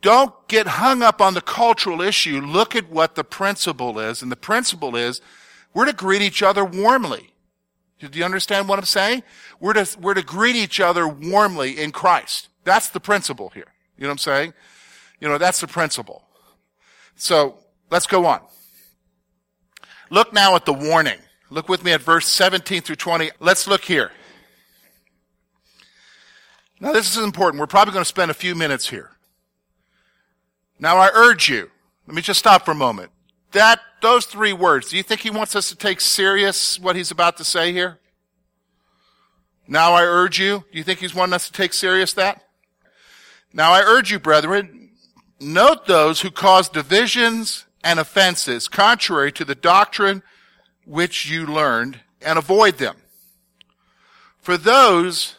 don't 0.00 0.32
get 0.48 0.66
hung 0.66 1.02
up 1.02 1.20
on 1.20 1.34
the 1.34 1.42
cultural 1.42 2.00
issue. 2.00 2.40
Look 2.40 2.74
at 2.74 2.88
what 2.88 3.14
the 3.14 3.22
principle 3.22 3.98
is. 3.98 4.22
And 4.22 4.32
the 4.32 4.36
principle 4.36 4.96
is, 4.96 5.20
we're 5.74 5.84
to 5.84 5.92
greet 5.92 6.22
each 6.22 6.42
other 6.42 6.64
warmly. 6.64 7.34
Do 8.00 8.18
you 8.18 8.24
understand 8.24 8.70
what 8.70 8.78
I'm 8.78 8.86
saying? 8.86 9.22
We're 9.60 9.74
to, 9.74 9.98
we're 10.00 10.14
to 10.14 10.22
greet 10.22 10.56
each 10.56 10.80
other 10.80 11.06
warmly 11.06 11.78
in 11.78 11.92
Christ. 11.92 12.48
That's 12.64 12.88
the 12.88 13.00
principle 13.00 13.50
here. 13.50 13.68
You 13.98 14.04
know 14.04 14.08
what 14.08 14.12
I'm 14.12 14.18
saying? 14.18 14.54
You 15.20 15.28
know, 15.28 15.36
that's 15.36 15.60
the 15.60 15.66
principle. 15.66 16.22
So, 17.16 17.58
let's 17.90 18.06
go 18.06 18.24
on. 18.24 18.40
Look 20.08 20.32
now 20.32 20.56
at 20.56 20.64
the 20.64 20.72
warning. 20.72 21.18
Look 21.50 21.68
with 21.68 21.84
me 21.84 21.92
at 21.92 22.00
verse 22.00 22.26
17 22.28 22.82
through 22.82 22.96
20. 22.96 23.30
Let's 23.40 23.66
look 23.66 23.84
here. 23.84 24.10
Now 26.80 26.92
this 26.92 27.16
is 27.16 27.22
important. 27.22 27.60
We're 27.60 27.66
probably 27.66 27.92
going 27.92 28.04
to 28.04 28.08
spend 28.08 28.30
a 28.30 28.34
few 28.34 28.54
minutes 28.54 28.88
here. 28.88 29.10
Now 30.78 30.96
I 30.96 31.10
urge 31.14 31.48
you, 31.48 31.70
let 32.06 32.14
me 32.14 32.22
just 32.22 32.40
stop 32.40 32.64
for 32.64 32.72
a 32.72 32.74
moment. 32.74 33.10
That, 33.52 33.80
those 34.02 34.26
three 34.26 34.52
words, 34.52 34.90
do 34.90 34.96
you 34.96 35.02
think 35.02 35.20
he 35.20 35.30
wants 35.30 35.54
us 35.54 35.68
to 35.68 35.76
take 35.76 36.00
serious 36.00 36.78
what 36.78 36.96
he's 36.96 37.10
about 37.10 37.36
to 37.36 37.44
say 37.44 37.72
here? 37.72 38.00
Now 39.66 39.92
I 39.92 40.02
urge 40.02 40.38
you, 40.38 40.64
do 40.70 40.78
you 40.78 40.84
think 40.84 40.98
he's 40.98 41.14
wanting 41.14 41.34
us 41.34 41.46
to 41.46 41.52
take 41.52 41.72
serious 41.72 42.12
that? 42.14 42.42
Now 43.52 43.72
I 43.72 43.80
urge 43.80 44.10
you, 44.10 44.18
brethren, 44.18 44.90
note 45.40 45.86
those 45.86 46.20
who 46.20 46.30
cause 46.30 46.68
divisions 46.68 47.64
and 47.82 48.00
offenses 48.00 48.66
contrary 48.66 49.30
to 49.32 49.44
the 49.44 49.54
doctrine 49.54 50.22
which 50.86 51.28
you 51.28 51.46
learned 51.46 52.00
and 52.20 52.38
avoid 52.38 52.78
them. 52.78 52.96
For 54.40 54.56
those 54.56 55.36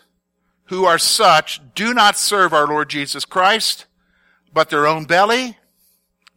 who 0.66 0.86
are 0.86 0.98
such 0.98 1.62
do 1.76 1.94
not 1.94 2.18
serve 2.18 2.54
our 2.54 2.68
Lord 2.68 2.90
Jesus 2.90 3.26
Christ, 3.26 3.86
but 4.52 4.70
their 4.70 4.88
own 4.88 5.06
belly, 5.06 5.58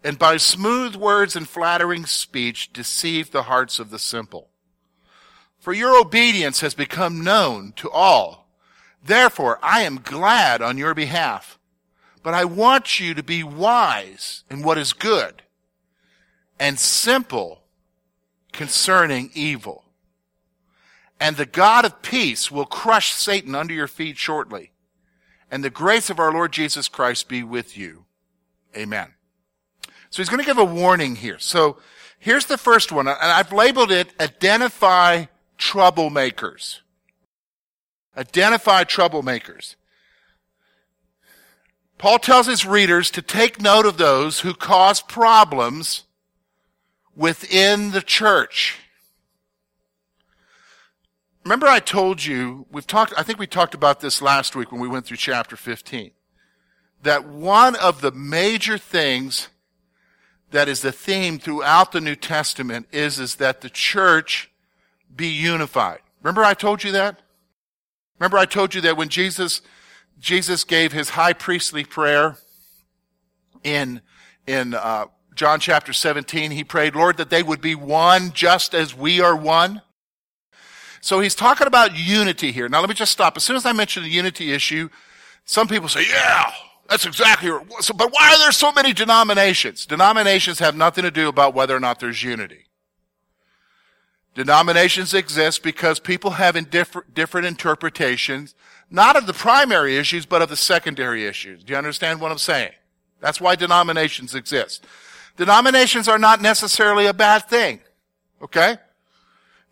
and 0.04 0.18
by 0.18 0.36
smooth 0.36 0.94
words 0.94 1.34
and 1.34 1.48
flattering 1.48 2.06
speech 2.06 2.72
deceive 2.72 3.30
the 3.30 3.44
hearts 3.44 3.78
of 3.78 3.90
the 3.90 3.98
simple. 3.98 4.48
For 5.58 5.72
your 5.72 5.98
obedience 6.00 6.60
has 6.60 6.74
become 6.74 7.24
known 7.24 7.72
to 7.76 7.90
all. 7.90 8.48
Therefore, 9.04 9.58
I 9.62 9.82
am 9.82 10.00
glad 10.02 10.62
on 10.62 10.78
your 10.78 10.94
behalf. 10.94 11.58
But 12.22 12.34
I 12.34 12.44
want 12.44 13.00
you 13.00 13.14
to 13.14 13.22
be 13.22 13.42
wise 13.42 14.44
in 14.50 14.62
what 14.62 14.78
is 14.78 14.92
good 14.92 15.42
and 16.58 16.78
simple 16.78 17.57
concerning 18.58 19.30
evil. 19.34 19.84
And 21.20 21.36
the 21.36 21.46
God 21.46 21.84
of 21.84 22.02
peace 22.02 22.50
will 22.50 22.66
crush 22.66 23.12
Satan 23.12 23.54
under 23.54 23.72
your 23.72 23.86
feet 23.86 24.18
shortly. 24.18 24.72
And 25.48 25.62
the 25.62 25.70
grace 25.70 26.10
of 26.10 26.18
our 26.18 26.32
Lord 26.32 26.52
Jesus 26.52 26.88
Christ 26.88 27.28
be 27.28 27.44
with 27.44 27.78
you. 27.78 28.04
Amen. 28.76 29.14
So 30.10 30.20
he's 30.20 30.28
going 30.28 30.40
to 30.40 30.46
give 30.46 30.58
a 30.58 30.64
warning 30.64 31.14
here. 31.14 31.38
So 31.38 31.76
here's 32.18 32.46
the 32.46 32.58
first 32.58 32.90
one, 32.90 33.06
and 33.06 33.16
I've 33.20 33.52
labeled 33.52 33.92
it 33.92 34.12
identify 34.18 35.26
troublemakers. 35.56 36.80
Identify 38.16 38.82
troublemakers. 38.84 39.76
Paul 41.96 42.18
tells 42.18 42.48
his 42.48 42.66
readers 42.66 43.12
to 43.12 43.22
take 43.22 43.62
note 43.62 43.86
of 43.86 43.98
those 43.98 44.40
who 44.40 44.52
cause 44.52 45.00
problems 45.00 46.07
within 47.18 47.90
the 47.90 48.00
church. 48.00 48.78
Remember 51.44 51.66
I 51.66 51.80
told 51.80 52.24
you, 52.24 52.66
we've 52.70 52.86
talked, 52.86 53.12
I 53.16 53.22
think 53.22 53.38
we 53.38 53.46
talked 53.46 53.74
about 53.74 54.00
this 54.00 54.22
last 54.22 54.54
week 54.54 54.70
when 54.70 54.80
we 54.80 54.88
went 54.88 55.04
through 55.04 55.16
chapter 55.16 55.56
15, 55.56 56.12
that 57.02 57.26
one 57.26 57.74
of 57.76 58.00
the 58.00 58.12
major 58.12 58.78
things 58.78 59.48
that 60.52 60.68
is 60.68 60.80
the 60.80 60.92
theme 60.92 61.38
throughout 61.38 61.90
the 61.92 62.00
New 62.00 62.14
Testament 62.14 62.86
is, 62.92 63.18
is 63.18 63.34
that 63.36 63.62
the 63.62 63.70
church 63.70 64.50
be 65.14 65.28
unified. 65.28 66.00
Remember 66.22 66.44
I 66.44 66.54
told 66.54 66.84
you 66.84 66.92
that? 66.92 67.20
Remember 68.20 68.38
I 68.38 68.44
told 68.44 68.74
you 68.74 68.80
that 68.82 68.96
when 68.96 69.08
Jesus 69.08 69.60
Jesus 70.20 70.64
gave 70.64 70.92
his 70.92 71.10
high 71.10 71.32
priestly 71.32 71.84
prayer 71.84 72.38
in, 73.62 74.00
in 74.48 74.74
uh, 74.74 75.06
John 75.38 75.60
chapter 75.60 75.92
17. 75.92 76.50
He 76.50 76.64
prayed, 76.64 76.96
Lord, 76.96 77.16
that 77.16 77.30
they 77.30 77.44
would 77.44 77.60
be 77.60 77.76
one 77.76 78.32
just 78.32 78.74
as 78.74 78.92
we 78.92 79.20
are 79.20 79.36
one. 79.36 79.82
So 81.00 81.20
he's 81.20 81.36
talking 81.36 81.68
about 81.68 81.96
unity 81.96 82.50
here. 82.50 82.68
Now 82.68 82.80
let 82.80 82.88
me 82.88 82.94
just 82.96 83.12
stop. 83.12 83.36
As 83.36 83.44
soon 83.44 83.54
as 83.54 83.64
I 83.64 83.72
mention 83.72 84.02
the 84.02 84.08
unity 84.08 84.52
issue, 84.52 84.88
some 85.44 85.68
people 85.68 85.88
say, 85.88 86.04
yeah, 86.10 86.50
that's 86.88 87.06
exactly 87.06 87.50
so, 87.78 87.94
but 87.94 88.12
why 88.12 88.32
are 88.32 88.38
there 88.38 88.50
so 88.50 88.72
many 88.72 88.92
denominations? 88.92 89.86
Denominations 89.86 90.58
have 90.58 90.74
nothing 90.74 91.04
to 91.04 91.10
do 91.12 91.28
about 91.28 91.54
whether 91.54 91.76
or 91.76 91.80
not 91.80 92.00
there's 92.00 92.20
unity. 92.20 92.66
Denominations 94.34 95.14
exist 95.14 95.62
because 95.62 96.00
people 96.00 96.32
have 96.32 96.56
different 96.68 97.46
interpretations 97.46 98.56
not 98.90 99.14
of 99.14 99.26
the 99.26 99.34
primary 99.34 99.98
issues, 99.98 100.26
but 100.26 100.42
of 100.42 100.48
the 100.48 100.56
secondary 100.56 101.26
issues. 101.26 101.62
Do 101.62 101.74
you 101.74 101.76
understand 101.78 102.20
what 102.20 102.32
I'm 102.32 102.38
saying? 102.38 102.72
That's 103.20 103.40
why 103.40 103.54
denominations 103.54 104.34
exist. 104.34 104.84
Denominations 105.38 106.08
are 106.08 106.18
not 106.18 106.42
necessarily 106.42 107.06
a 107.06 107.14
bad 107.14 107.48
thing. 107.48 107.80
Okay? 108.42 108.76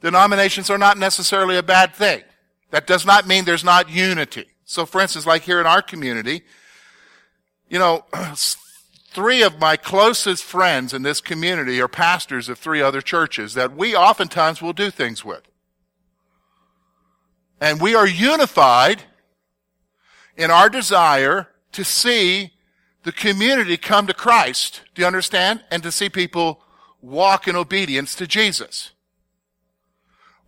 Denominations 0.00 0.70
are 0.70 0.78
not 0.78 0.96
necessarily 0.96 1.56
a 1.56 1.62
bad 1.62 1.94
thing. 1.94 2.22
That 2.70 2.86
does 2.86 3.04
not 3.04 3.26
mean 3.26 3.44
there's 3.44 3.64
not 3.64 3.90
unity. 3.90 4.46
So 4.64 4.86
for 4.86 5.00
instance, 5.00 5.26
like 5.26 5.42
here 5.42 5.60
in 5.60 5.66
our 5.66 5.82
community, 5.82 6.42
you 7.68 7.80
know, 7.80 8.04
three 9.10 9.42
of 9.42 9.58
my 9.58 9.76
closest 9.76 10.44
friends 10.44 10.94
in 10.94 11.02
this 11.02 11.20
community 11.20 11.80
are 11.80 11.88
pastors 11.88 12.48
of 12.48 12.58
three 12.58 12.80
other 12.80 13.00
churches 13.00 13.54
that 13.54 13.76
we 13.76 13.96
oftentimes 13.96 14.62
will 14.62 14.72
do 14.72 14.90
things 14.90 15.24
with. 15.24 15.42
And 17.60 17.80
we 17.80 17.96
are 17.96 18.06
unified 18.06 19.02
in 20.36 20.52
our 20.52 20.68
desire 20.68 21.48
to 21.72 21.82
see 21.82 22.52
the 23.06 23.12
community 23.12 23.76
come 23.76 24.08
to 24.08 24.12
Christ. 24.12 24.80
Do 24.96 25.02
you 25.02 25.06
understand? 25.06 25.62
And 25.70 25.80
to 25.84 25.92
see 25.92 26.08
people 26.08 26.60
walk 27.00 27.46
in 27.46 27.54
obedience 27.54 28.16
to 28.16 28.26
Jesus. 28.26 28.90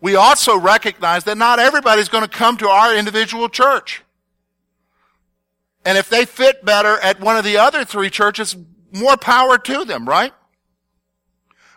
We 0.00 0.16
also 0.16 0.58
recognize 0.58 1.22
that 1.22 1.38
not 1.38 1.60
everybody's 1.60 2.08
going 2.08 2.24
to 2.24 2.28
come 2.28 2.56
to 2.56 2.68
our 2.68 2.96
individual 2.96 3.48
church. 3.48 4.02
And 5.84 5.96
if 5.96 6.10
they 6.10 6.24
fit 6.24 6.64
better 6.64 6.98
at 6.98 7.20
one 7.20 7.36
of 7.36 7.44
the 7.44 7.58
other 7.58 7.84
three 7.84 8.10
churches, 8.10 8.56
more 8.90 9.16
power 9.16 9.56
to 9.56 9.84
them, 9.84 10.08
right? 10.08 10.32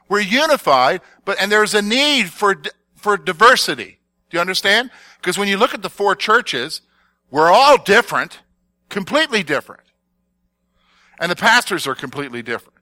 We're 0.10 0.22
unified, 0.22 1.02
but, 1.26 1.40
and 1.40 1.52
there's 1.52 1.76
a 1.76 1.84
need 1.84 2.32
for, 2.32 2.60
for 2.96 3.18
diversity. 3.18 4.00
Do 4.32 4.38
you 4.38 4.42
understand? 4.42 4.90
Because 5.18 5.38
when 5.38 5.48
you 5.48 5.58
look 5.58 5.76
at 5.76 5.84
the 5.84 5.92
four 5.92 6.16
churches, 6.16 6.82
we're 7.30 7.52
all 7.52 7.78
different, 7.78 8.40
completely 8.90 9.44
different. 9.44 9.84
And 11.22 11.32
the 11.32 11.36
pastors 11.36 11.86
are 11.86 11.94
completely 11.94 12.42
different. 12.42 12.80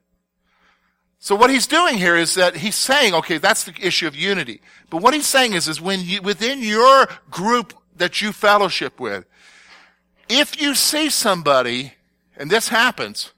So 1.18 1.36
what 1.36 1.50
he's 1.50 1.66
doing 1.66 1.98
here 1.98 2.16
is 2.16 2.36
that 2.36 2.56
he's 2.56 2.74
saying, 2.74 3.12
okay, 3.12 3.36
that's 3.36 3.64
the 3.64 3.74
issue 3.78 4.06
of 4.06 4.16
unity. 4.16 4.62
But 4.88 5.02
what 5.02 5.12
he's 5.12 5.26
saying 5.26 5.52
is, 5.52 5.68
is 5.68 5.78
when 5.78 6.00
you, 6.00 6.22
within 6.22 6.62
your 6.62 7.06
group 7.30 7.74
that 7.96 8.22
you 8.22 8.32
fellowship 8.32 8.98
with, 8.98 9.26
if 10.30 10.58
you 10.58 10.74
see 10.74 11.10
somebody, 11.10 11.92
and 12.38 12.50
this 12.50 12.68
happens, 12.68 13.32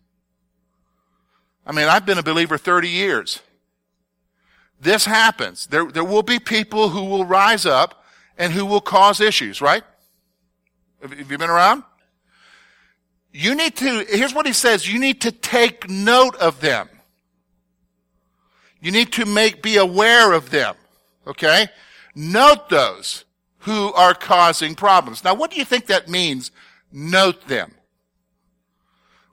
I 1.67 1.73
mean, 1.73 1.89
I've 1.89 2.07
been 2.07 2.19
a 2.19 2.23
believer 2.23 2.57
30 2.57 2.89
years. 2.89 3.41
This 4.81 5.05
happens. 5.05 5.67
There, 5.67 5.87
there 5.87 6.05
will 6.05 6.23
be 6.23 6.39
people 6.39 6.91
who 6.91 7.05
will 7.05 7.25
rise 7.25 7.67
up 7.67 8.05
and 8.39 8.53
who 8.53 8.65
will 8.65 8.81
cause 8.81 9.21
issues, 9.21 9.61
right? 9.61 9.83
Have 11.01 11.13
you 11.19 11.39
been 11.39 11.51
around? 11.51 11.83
You 13.33 13.55
need 13.55 13.77
to, 13.77 14.05
here's 14.09 14.35
what 14.35 14.47
he 14.47 14.53
says, 14.53 14.93
you 14.93 14.99
need 14.99 15.23
to 15.23 15.33
take 15.33 15.89
note 15.89 16.37
of 16.37 16.61
them. 16.61 16.89
You 18.81 18.91
need 18.91 19.13
to 19.13 19.25
make, 19.25 19.63
be 19.63 19.77
aware 19.77 20.33
of 20.33 20.51
them. 20.51 20.75
Okay? 21.27 21.69
Note 22.15 22.69
those 22.69 23.25
who 23.59 23.93
are 23.95 24.13
causing 24.13 24.75
problems. 24.75 25.25
Now, 25.25 25.35
what 25.35 25.51
do 25.51 25.57
you 25.57 25.65
think 25.65 25.87
that 25.87 26.09
means? 26.09 26.51
Note 26.93 27.47
them. 27.49 27.73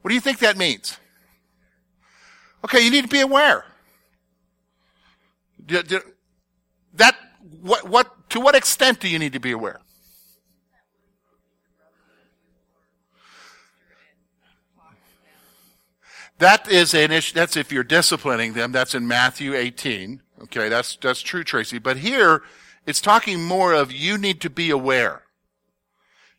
What 0.02 0.10
do 0.10 0.16
you 0.16 0.22
think 0.22 0.40
that 0.40 0.56
means? 0.56 0.98
Okay, 2.64 2.82
you 2.82 2.92
need 2.92 3.04
to 3.04 3.10
be 3.10 3.22
aware. 3.22 3.66
That, 5.68 7.16
what, 7.62 7.88
what, 7.88 8.30
to 8.30 8.40
what 8.40 8.56
extent 8.56 9.00
do 9.00 9.10
you 9.10 9.20
need 9.20 9.34
to 9.34 9.40
be 9.40 9.52
aware? 9.52 9.82
That 16.40 16.70
is 16.72 16.94
an 16.94 17.12
issue. 17.12 17.36
That's 17.36 17.58
if 17.58 17.72
you're 17.72 17.84
disciplining 17.84 18.54
them. 18.54 18.72
That's 18.72 18.96
in 18.96 19.08
Matthew 19.08 19.54
18. 19.54 20.22
Okay, 20.44 20.70
that's 20.70 20.96
that's 20.96 21.22
true, 21.22 21.44
Tracy. 21.44 21.80
But 21.80 21.98
here, 21.98 22.44
it's 22.86 23.02
talking 23.02 23.44
more 23.44 23.74
of 23.74 23.92
you 23.92 24.18
need 24.18 24.40
to 24.42 24.50
be 24.50 24.70
aware. 24.70 25.24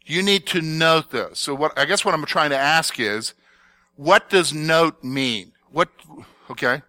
You 0.04 0.22
need 0.22 0.46
to 0.48 0.62
note 0.62 1.10
those. 1.10 1.38
So 1.38 1.54
what 1.54 1.78
I 1.78 1.84
guess 1.84 2.04
what 2.04 2.14
I'm 2.14 2.24
trying 2.24 2.50
to 2.50 2.56
ask 2.56 2.98
is, 2.98 3.34
what 3.96 4.30
does 4.30 4.54
note 4.54 5.04
mean? 5.04 5.52
What? 5.70 5.90
Okay. 6.48 6.80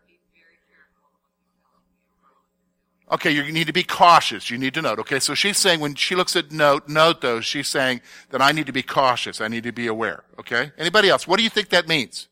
Okay, 3.12 3.32
you 3.32 3.52
need 3.52 3.68
to 3.68 3.74
be 3.74 3.84
cautious. 3.84 4.50
You 4.50 4.58
need 4.58 4.74
to 4.76 4.82
note. 4.82 4.98
Okay, 5.00 5.20
so 5.20 5.34
she's 5.36 5.58
saying 5.58 5.82
when 5.82 5.96
she 5.96 6.16
looks 6.16 6.38
at 6.38 6.54
note, 6.54 6.88
note 6.88 7.20
those, 7.20 7.44
she's 7.44 7.68
saying 7.68 8.00
that 8.30 8.42
I 8.42 8.54
need 8.54 8.68
to 8.68 8.72
be 8.72 8.84
cautious. 8.84 9.42
I 9.42 9.50
need 9.50 9.64
to 9.64 9.74
be 9.74 9.88
aware. 9.88 10.24
Okay? 10.40 10.72
Anybody 10.78 11.10
else? 11.10 11.28
What 11.28 11.36
do 11.36 11.44
you 11.44 11.50
think 11.50 11.68
that 11.70 11.90
means? 11.90 12.30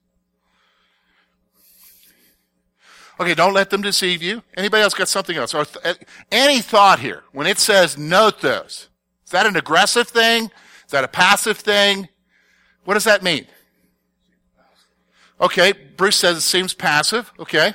Okay, 3.20 3.36
don't 3.36 3.54
let 3.54 3.70
them 3.70 3.82
deceive 3.82 4.24
you. 4.24 4.42
Anybody 4.56 4.84
else 4.84 4.94
got 4.94 5.10
something 5.10 5.36
else? 5.36 5.54
Or 5.54 5.66
th- 5.66 5.86
eh, 5.86 5.94
any 6.32 6.62
thought 6.62 7.00
here, 7.00 7.24
when 7.34 7.48
it 7.48 7.60
says 7.60 7.98
note 7.98 8.40
those, 8.40 8.88
is 9.26 9.32
that 9.32 9.46
an 9.46 9.58
aggressive 9.58 10.08
thing? 10.08 10.46
Is 10.46 10.92
that 10.92 11.04
a 11.04 11.08
passive 11.10 11.58
thing? 11.58 12.08
What 12.86 12.94
does 12.94 13.04
that 13.04 13.22
mean? 13.22 13.46
Okay, 15.42 15.74
Bruce 15.98 16.16
says 16.16 16.38
it 16.38 16.42
seems 16.42 16.74
passive. 16.74 17.32
Okay. 17.40 17.74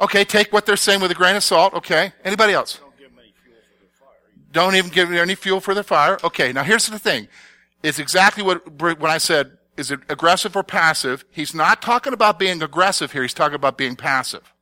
Okay, 0.00 0.24
take 0.24 0.52
what 0.52 0.66
they're 0.66 0.76
saying 0.76 1.00
with 1.00 1.10
a 1.10 1.14
grain 1.14 1.36
of 1.36 1.44
salt. 1.44 1.74
Okay. 1.74 2.12
Anybody 2.24 2.54
else? 2.54 2.80
Don't 4.52 4.74
even 4.74 4.90
give 4.90 5.08
them 5.08 5.18
any 5.18 5.36
fuel 5.36 5.60
for 5.60 5.74
their 5.74 5.84
fire. 5.84 6.18
Okay, 6.24 6.52
now 6.52 6.64
here's 6.64 6.86
the 6.88 6.98
thing. 6.98 7.28
It's 7.82 8.00
exactly 8.00 8.42
what, 8.42 8.80
when 8.80 9.10
I 9.10 9.18
said 9.18 9.56
is 9.80 9.90
it 9.90 10.00
aggressive 10.10 10.54
or 10.54 10.62
passive? 10.62 11.24
He's 11.30 11.54
not 11.54 11.80
talking 11.80 12.12
about 12.12 12.38
being 12.38 12.62
aggressive 12.62 13.12
here. 13.12 13.22
He's 13.22 13.34
talking 13.34 13.54
about 13.54 13.78
being 13.78 13.96
passive. 13.96 14.52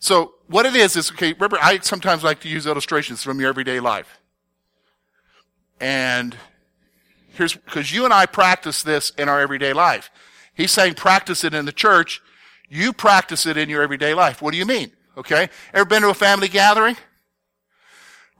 So 0.00 0.34
what 0.48 0.66
it 0.66 0.74
is 0.74 0.96
is, 0.96 1.12
okay, 1.12 1.32
remember, 1.32 1.58
I 1.62 1.78
sometimes 1.78 2.24
like 2.24 2.40
to 2.40 2.48
use 2.48 2.66
illustrations 2.66 3.22
from 3.22 3.38
your 3.38 3.48
everyday 3.48 3.78
life. 3.78 4.18
And 5.80 6.36
here's, 7.34 7.54
because 7.54 7.94
you 7.94 8.04
and 8.04 8.12
I 8.12 8.26
practice 8.26 8.82
this 8.82 9.10
in 9.10 9.28
our 9.28 9.40
everyday 9.40 9.72
life. 9.72 10.10
He's 10.52 10.72
saying 10.72 10.94
practice 10.94 11.44
it 11.44 11.54
in 11.54 11.64
the 11.64 11.72
church. 11.72 12.20
You 12.68 12.92
practice 12.92 13.46
it 13.46 13.56
in 13.56 13.68
your 13.68 13.82
everyday 13.82 14.12
life. 14.12 14.42
What 14.42 14.50
do 14.50 14.58
you 14.58 14.66
mean? 14.66 14.90
Okay. 15.16 15.48
Ever 15.72 15.84
been 15.84 16.02
to 16.02 16.10
a 16.10 16.14
family 16.14 16.48
gathering? 16.48 16.96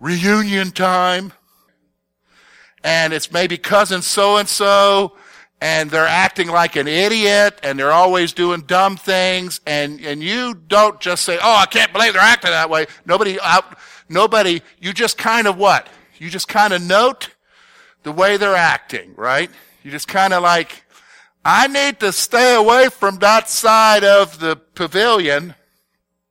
Reunion 0.00 0.72
time 0.72 1.32
and 2.84 3.12
it's 3.12 3.32
maybe 3.32 3.56
cousin 3.56 4.02
so 4.02 4.36
and 4.36 4.48
so 4.48 5.16
and 5.60 5.90
they're 5.90 6.06
acting 6.06 6.48
like 6.48 6.74
an 6.74 6.88
idiot 6.88 7.58
and 7.62 7.78
they're 7.78 7.92
always 7.92 8.32
doing 8.32 8.62
dumb 8.62 8.96
things 8.96 9.60
and 9.66 10.00
and 10.00 10.22
you 10.22 10.54
don't 10.54 11.00
just 11.00 11.24
say 11.24 11.38
oh 11.42 11.56
i 11.56 11.66
can't 11.66 11.92
believe 11.92 12.12
they're 12.12 12.22
acting 12.22 12.50
that 12.50 12.68
way. 12.68 12.86
Nobody 13.06 13.38
out 13.40 13.78
nobody 14.08 14.62
you 14.80 14.92
just 14.92 15.16
kind 15.16 15.46
of 15.46 15.56
what? 15.56 15.88
You 16.18 16.30
just 16.30 16.48
kind 16.48 16.72
of 16.72 16.82
note 16.82 17.30
the 18.02 18.12
way 18.12 18.36
they're 18.36 18.56
acting 18.56 19.14
right? 19.16 19.50
You 19.82 19.90
just 19.90 20.08
kind 20.08 20.32
of 20.32 20.42
like 20.42 20.84
i 21.44 21.66
need 21.66 22.00
to 22.00 22.12
stay 22.12 22.54
away 22.54 22.88
from 22.88 23.18
that 23.18 23.48
side 23.48 24.04
of 24.04 24.38
the 24.38 24.56
pavilion 24.74 25.54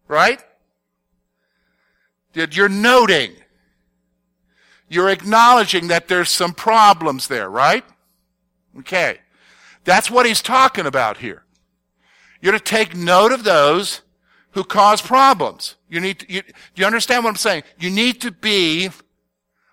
right? 0.08 0.42
You're 2.34 2.70
noting 2.70 3.32
you're 4.92 5.10
acknowledging 5.10 5.88
that 5.88 6.10
there's 6.10 6.30
some 6.30 6.54
problems 6.54 7.30
there, 7.30 7.50
right? 7.50 7.86
Okay. 8.80 9.20
That's 9.86 10.12
what 10.12 10.26
he's 10.26 10.42
talking 10.42 10.86
about 10.86 11.18
here. 11.18 11.44
You're 12.42 12.52
to 12.52 12.60
take 12.60 12.94
note 12.94 13.32
of 13.32 13.46
those 13.46 14.02
who 14.52 14.66
cause 14.66 15.02
problems. 15.02 15.76
You 15.88 16.02
need 16.02 16.20
to, 16.20 16.34
you, 16.34 16.42
do 16.42 16.52
you 16.82 16.86
understand 16.86 17.24
what 17.24 17.30
I'm 17.30 17.38
saying? 17.38 17.64
You 17.80 17.90
need 17.90 18.20
to 18.20 18.32
be 18.32 18.90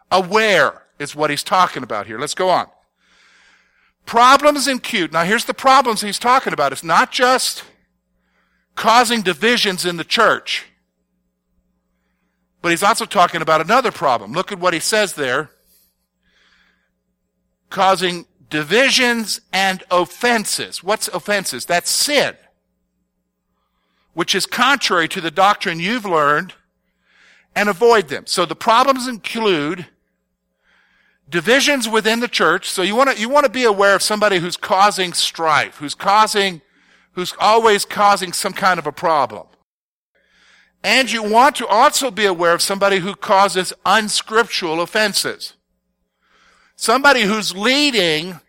aware 0.08 0.84
is 1.00 1.16
what 1.16 1.30
he's 1.30 1.42
talking 1.42 1.82
about 1.82 2.06
here. 2.06 2.20
Let's 2.20 2.34
go 2.34 2.48
on. 2.48 2.68
Problems 4.06 4.68
in 4.68 4.78
cute. 4.78 5.12
Now 5.12 5.24
here's 5.24 5.46
the 5.46 5.52
problems 5.52 6.00
he's 6.00 6.20
talking 6.20 6.52
about. 6.52 6.70
It's 6.70 6.84
not 6.84 7.10
just 7.10 7.64
causing 8.76 9.22
divisions 9.22 9.84
in 9.84 9.96
the 9.96 10.04
church. 10.04 10.66
But 12.60 12.70
he's 12.70 12.82
also 12.82 13.04
talking 13.04 13.42
about 13.42 13.60
another 13.60 13.92
problem. 13.92 14.32
Look 14.32 14.52
at 14.52 14.58
what 14.58 14.74
he 14.74 14.80
says 14.80 15.14
there. 15.14 15.50
Causing 17.70 18.26
divisions 18.50 19.40
and 19.52 19.82
offenses. 19.90 20.82
What's 20.82 21.08
offenses? 21.08 21.64
That's 21.64 21.90
sin. 21.90 22.34
Which 24.14 24.34
is 24.34 24.46
contrary 24.46 25.08
to 25.08 25.20
the 25.20 25.30
doctrine 25.30 25.78
you've 25.78 26.04
learned 26.04 26.54
and 27.54 27.68
avoid 27.68 28.08
them. 28.08 28.26
So 28.26 28.44
the 28.44 28.56
problems 28.56 29.06
include 29.06 29.86
divisions 31.28 31.88
within 31.88 32.20
the 32.20 32.28
church. 32.28 32.68
So 32.68 32.82
you 32.82 32.96
want 32.96 33.10
to, 33.10 33.20
you 33.20 33.28
want 33.28 33.44
to 33.44 33.52
be 33.52 33.64
aware 33.64 33.94
of 33.94 34.02
somebody 34.02 34.38
who's 34.38 34.56
causing 34.56 35.12
strife, 35.12 35.76
who's 35.76 35.94
causing, 35.94 36.62
who's 37.12 37.34
always 37.38 37.84
causing 37.84 38.32
some 38.32 38.52
kind 38.52 38.78
of 38.78 38.86
a 38.86 38.92
problem. 38.92 39.46
And 40.88 41.12
you 41.12 41.22
want 41.22 41.56
to 41.56 41.66
also 41.66 42.10
be 42.10 42.24
aware 42.24 42.54
of 42.54 42.62
somebody 42.62 42.96
who 42.96 43.14
causes 43.14 43.74
unscriptural 43.84 44.80
offenses. 44.80 45.52
Somebody 46.76 47.20
who's 47.20 47.54
leading 47.54 48.40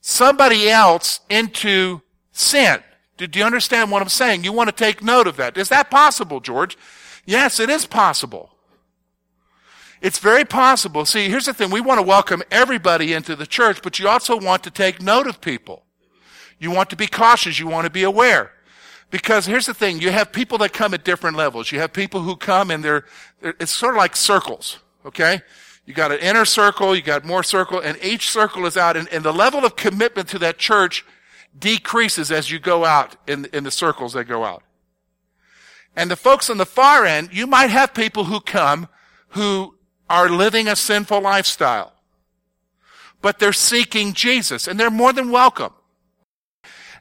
somebody 0.00 0.70
else 0.70 1.18
into 1.28 2.02
sin. 2.30 2.78
Do, 3.16 3.26
you 3.36 3.44
understand 3.44 3.90
what 3.90 4.00
I'm 4.00 4.08
saying? 4.08 4.44
You 4.44 4.52
want 4.52 4.68
to 4.68 4.76
take 4.76 5.02
note 5.02 5.26
of 5.26 5.38
that. 5.38 5.58
Is 5.58 5.70
that 5.70 5.90
possible, 5.90 6.38
George? 6.38 6.78
Yes, 7.26 7.58
it 7.58 7.68
is 7.68 7.84
possible. 7.84 8.54
It's 10.00 10.20
very 10.20 10.44
possible. 10.44 11.04
See, 11.04 11.28
here's 11.28 11.46
the 11.46 11.52
thing. 11.52 11.72
We 11.72 11.80
want 11.80 11.98
to 11.98 12.06
welcome 12.06 12.44
everybody 12.52 13.12
into 13.12 13.34
the 13.34 13.44
church, 13.44 13.82
but 13.82 13.98
you 13.98 14.06
also 14.06 14.38
want 14.38 14.62
to 14.62 14.70
take 14.70 15.02
note 15.02 15.26
of 15.26 15.40
people. 15.40 15.82
You 16.60 16.70
want 16.70 16.90
to 16.90 16.96
be 16.96 17.08
cautious. 17.08 17.58
You 17.58 17.66
want 17.66 17.86
to 17.86 17.90
be 17.90 18.04
aware. 18.04 18.52
Because 19.10 19.46
here's 19.46 19.66
the 19.66 19.74
thing, 19.74 20.00
you 20.00 20.10
have 20.10 20.32
people 20.32 20.58
that 20.58 20.72
come 20.72 20.94
at 20.94 21.04
different 21.04 21.36
levels. 21.36 21.72
You 21.72 21.80
have 21.80 21.92
people 21.92 22.22
who 22.22 22.36
come 22.36 22.70
and 22.70 22.84
they're, 22.84 23.04
they're 23.40 23.54
it's 23.58 23.72
sort 23.72 23.94
of 23.94 23.98
like 23.98 24.14
circles, 24.14 24.78
okay? 25.04 25.42
You 25.84 25.94
got 25.94 26.12
an 26.12 26.20
inner 26.20 26.44
circle, 26.44 26.94
you 26.94 27.02
got 27.02 27.24
more 27.24 27.42
circle, 27.42 27.80
and 27.80 27.98
each 28.02 28.30
circle 28.30 28.66
is 28.66 28.76
out, 28.76 28.96
and, 28.96 29.08
and 29.08 29.24
the 29.24 29.32
level 29.32 29.64
of 29.64 29.74
commitment 29.74 30.28
to 30.28 30.38
that 30.38 30.58
church 30.58 31.04
decreases 31.58 32.30
as 32.30 32.50
you 32.50 32.60
go 32.60 32.84
out 32.84 33.16
in, 33.26 33.46
in 33.52 33.64
the 33.64 33.70
circles 33.72 34.12
that 34.12 34.24
go 34.24 34.44
out. 34.44 34.62
And 35.96 36.10
the 36.10 36.16
folks 36.16 36.48
on 36.48 36.58
the 36.58 36.66
far 36.66 37.04
end, 37.04 37.30
you 37.32 37.46
might 37.46 37.70
have 37.70 37.92
people 37.92 38.24
who 38.24 38.40
come 38.40 38.88
who 39.30 39.74
are 40.08 40.28
living 40.28 40.68
a 40.68 40.76
sinful 40.76 41.20
lifestyle. 41.20 41.92
But 43.22 43.38
they're 43.38 43.52
seeking 43.52 44.12
Jesus 44.12 44.66
and 44.66 44.78
they're 44.78 44.90
more 44.90 45.12
than 45.12 45.30
welcome. 45.30 45.72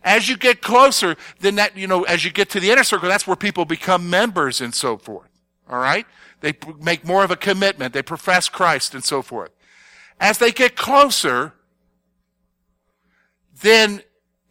As 0.04 0.30
you 0.30 0.38
get 0.38 0.62
closer, 0.62 1.18
then 1.40 1.56
that, 1.56 1.76
you 1.76 1.88
know, 1.88 2.04
as 2.04 2.24
you 2.24 2.32
get 2.32 2.50
to 2.52 2.60
the 2.60 2.72
inner 2.72 2.84
circle, 2.84 3.10
that's 3.10 3.28
where 3.28 3.36
people 3.36 3.66
become 3.66 4.10
members 4.10 4.62
and 4.62 4.74
so 4.74 4.98
forth. 4.98 5.30
All 5.70 5.80
right? 5.80 6.06
They 6.42 6.54
make 6.80 7.06
more 7.06 7.24
of 7.24 7.32
a 7.32 7.36
commitment. 7.36 7.94
They 7.94 8.02
profess 8.02 8.48
Christ 8.48 8.94
and 8.94 9.04
so 9.04 9.22
forth. 9.22 9.52
As 10.20 10.38
they 10.38 10.52
get 10.52 10.76
closer, 10.76 11.54
then, 13.62 14.02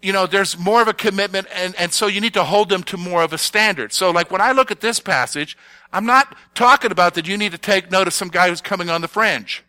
you 0.03 0.13
know, 0.13 0.27
there's 0.27 0.59
more 0.59 0.83
of 0.83 0.89
a 0.89 0.95
commitment 0.95 1.47
and, 1.55 1.75
and 1.77 1.93
so 1.93 2.07
you 2.07 2.21
need 2.21 2.35
to 2.35 2.45
hold 2.45 2.69
them 2.69 2.83
to 2.85 2.97
more 2.97 3.23
of 3.23 3.33
a 3.33 3.39
standard. 3.39 3.93
So 3.93 4.11
like 4.11 4.31
when 4.31 4.41
I 4.41 4.53
look 4.53 4.71
at 4.71 4.81
this 4.81 5.01
passage, 5.01 5.57
I'm 5.93 6.05
not 6.07 6.37
talking 6.55 6.93
about 6.93 7.15
that 7.15 7.27
you 7.27 7.37
need 7.37 7.53
to 7.53 7.59
take 7.59 7.91
note 7.91 8.07
of 8.07 8.13
some 8.13 8.29
guy 8.29 8.49
who's 8.49 8.61
coming 8.61 8.91
on 8.91 9.01
the 9.01 9.09
fringe. 9.09 9.65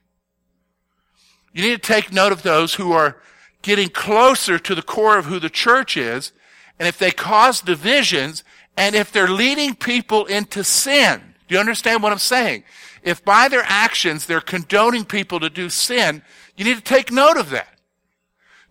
You 1.53 1.63
need 1.63 1.81
to 1.81 1.87
take 1.87 2.11
note 2.11 2.31
of 2.31 2.43
those 2.43 2.73
who 2.75 2.91
are 2.91 3.17
getting 3.61 3.89
closer 3.89 4.57
to 4.59 4.75
the 4.75 4.81
core 4.81 5.17
of 5.17 5.25
who 5.25 5.39
the 5.39 5.49
church 5.49 5.97
is. 5.97 6.31
And 6.77 6.87
if 6.87 6.97
they 6.97 7.11
cause 7.11 7.61
divisions 7.61 8.43
and 8.77 8.95
if 8.95 9.11
they're 9.11 9.27
leading 9.27 9.75
people 9.75 10.25
into 10.25 10.63
sin, 10.63 11.21
do 11.47 11.55
you 11.55 11.59
understand 11.59 12.01
what 12.01 12.11
I'm 12.11 12.19
saying? 12.19 12.63
If 13.03 13.23
by 13.23 13.47
their 13.47 13.63
actions 13.65 14.25
they're 14.25 14.41
condoning 14.41 15.05
people 15.05 15.39
to 15.39 15.49
do 15.49 15.69
sin, 15.69 16.21
you 16.55 16.65
need 16.65 16.77
to 16.77 16.83
take 16.83 17.11
note 17.11 17.37
of 17.37 17.49
that. 17.49 17.79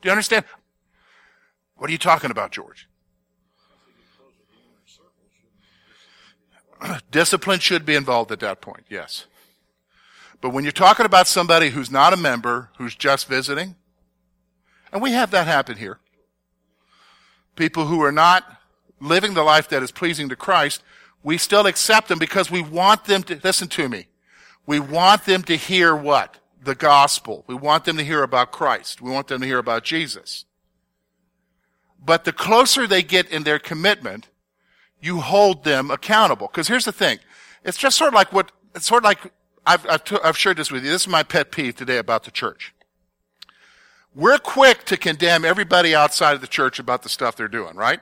Do 0.01 0.09
you 0.09 0.13
understand? 0.13 0.45
What 1.77 1.91
are 1.91 1.93
you 1.93 1.99
talking 1.99 2.31
about, 2.31 2.53
George? 2.53 2.89
Discipline 7.11 7.61
should 7.61 7.85
be 7.85 7.95
involved 7.95 8.31
at 8.33 8.41
that 8.41 8.61
point, 8.61 8.85
yes. 8.89 9.27
But 10.41 10.51
when 10.51 10.65
you're 10.65 10.73
talking 10.73 11.07
about 11.07 11.27
somebody 11.27 11.71
who's 11.71 11.91
not 11.91 12.13
a 12.13 12.17
member, 12.17 12.71
who's 12.79 12.95
just 12.95 13.27
visiting, 13.27 13.75
and 14.93 15.03
we 15.03 15.13
have 15.13 15.31
that 15.31 15.47
happen 15.47 15.77
here. 15.77 15.99
People 17.57 17.87
who 17.87 18.03
are 18.03 18.13
not 18.13 18.45
living 19.01 19.35
the 19.35 19.43
life 19.43 19.69
that 19.69 19.83
is 19.83 19.91
pleasing 19.91 20.29
to 20.29 20.37
Christ, 20.37 20.83
we 21.23 21.39
still 21.39 21.67
accept 21.67 22.09
them 22.09 22.19
because 22.19 22.51
we 22.51 22.63
want 22.63 23.05
them 23.05 23.23
to, 23.25 23.41
listen 23.43 23.69
to 23.69 23.89
me. 23.89 24.07
We 24.67 24.81
want 24.81 25.25
them 25.25 25.43
to 25.45 25.57
hear 25.57 25.95
what? 25.95 26.39
The 26.63 26.75
gospel. 26.75 27.45
We 27.47 27.55
want 27.55 27.85
them 27.85 27.97
to 27.97 28.05
hear 28.05 28.23
about 28.23 28.53
Christ. 28.53 29.01
We 29.01 29.11
want 29.11 29.29
them 29.29 29.41
to 29.41 29.47
hear 29.47 29.59
about 29.59 29.85
Jesus. 29.85 30.45
But 32.05 32.25
the 32.25 32.33
closer 32.33 32.87
they 32.87 33.03
get 33.03 33.29
in 33.31 33.43
their 33.43 33.59
commitment, 33.59 34.29
you 35.01 35.21
hold 35.21 35.65
them 35.65 35.91
accountable. 35.91 36.47
Because 36.47 36.69
here's 36.69 36.85
the 36.85 36.93
thing. 36.93 37.19
It's 37.65 37.79
just 37.79 37.97
sort 37.97 38.09
of 38.09 38.15
like 38.15 38.33
what, 38.33 38.53
it's 38.75 38.87
sort 38.87 39.05
of 39.05 39.05
like, 39.05 39.33
I've, 39.67 39.87
I've, 39.87 40.05
t- 40.05 40.19
I've 40.23 40.37
shared 40.37 40.57
this 40.57 40.71
with 40.71 40.85
you. 40.85 40.91
This 40.91 41.03
is 41.03 41.09
my 41.09 41.23
pet 41.23 41.51
peeve 41.51 41.77
today 41.77 41.99
about 41.99 42.25
the 42.25 42.31
church. 42.31 42.75
We're 44.15 44.39
quick 44.39 44.85
to 44.87 44.97
condemn 44.97 45.45
everybody 45.45 45.95
outside 45.95 46.35
of 46.35 46.41
the 46.41 46.47
church 46.47 46.79
about 46.79 47.03
the 47.03 47.09
stuff 47.09 47.37
they're 47.37 47.49
doing, 47.49 47.77
right? 47.77 48.01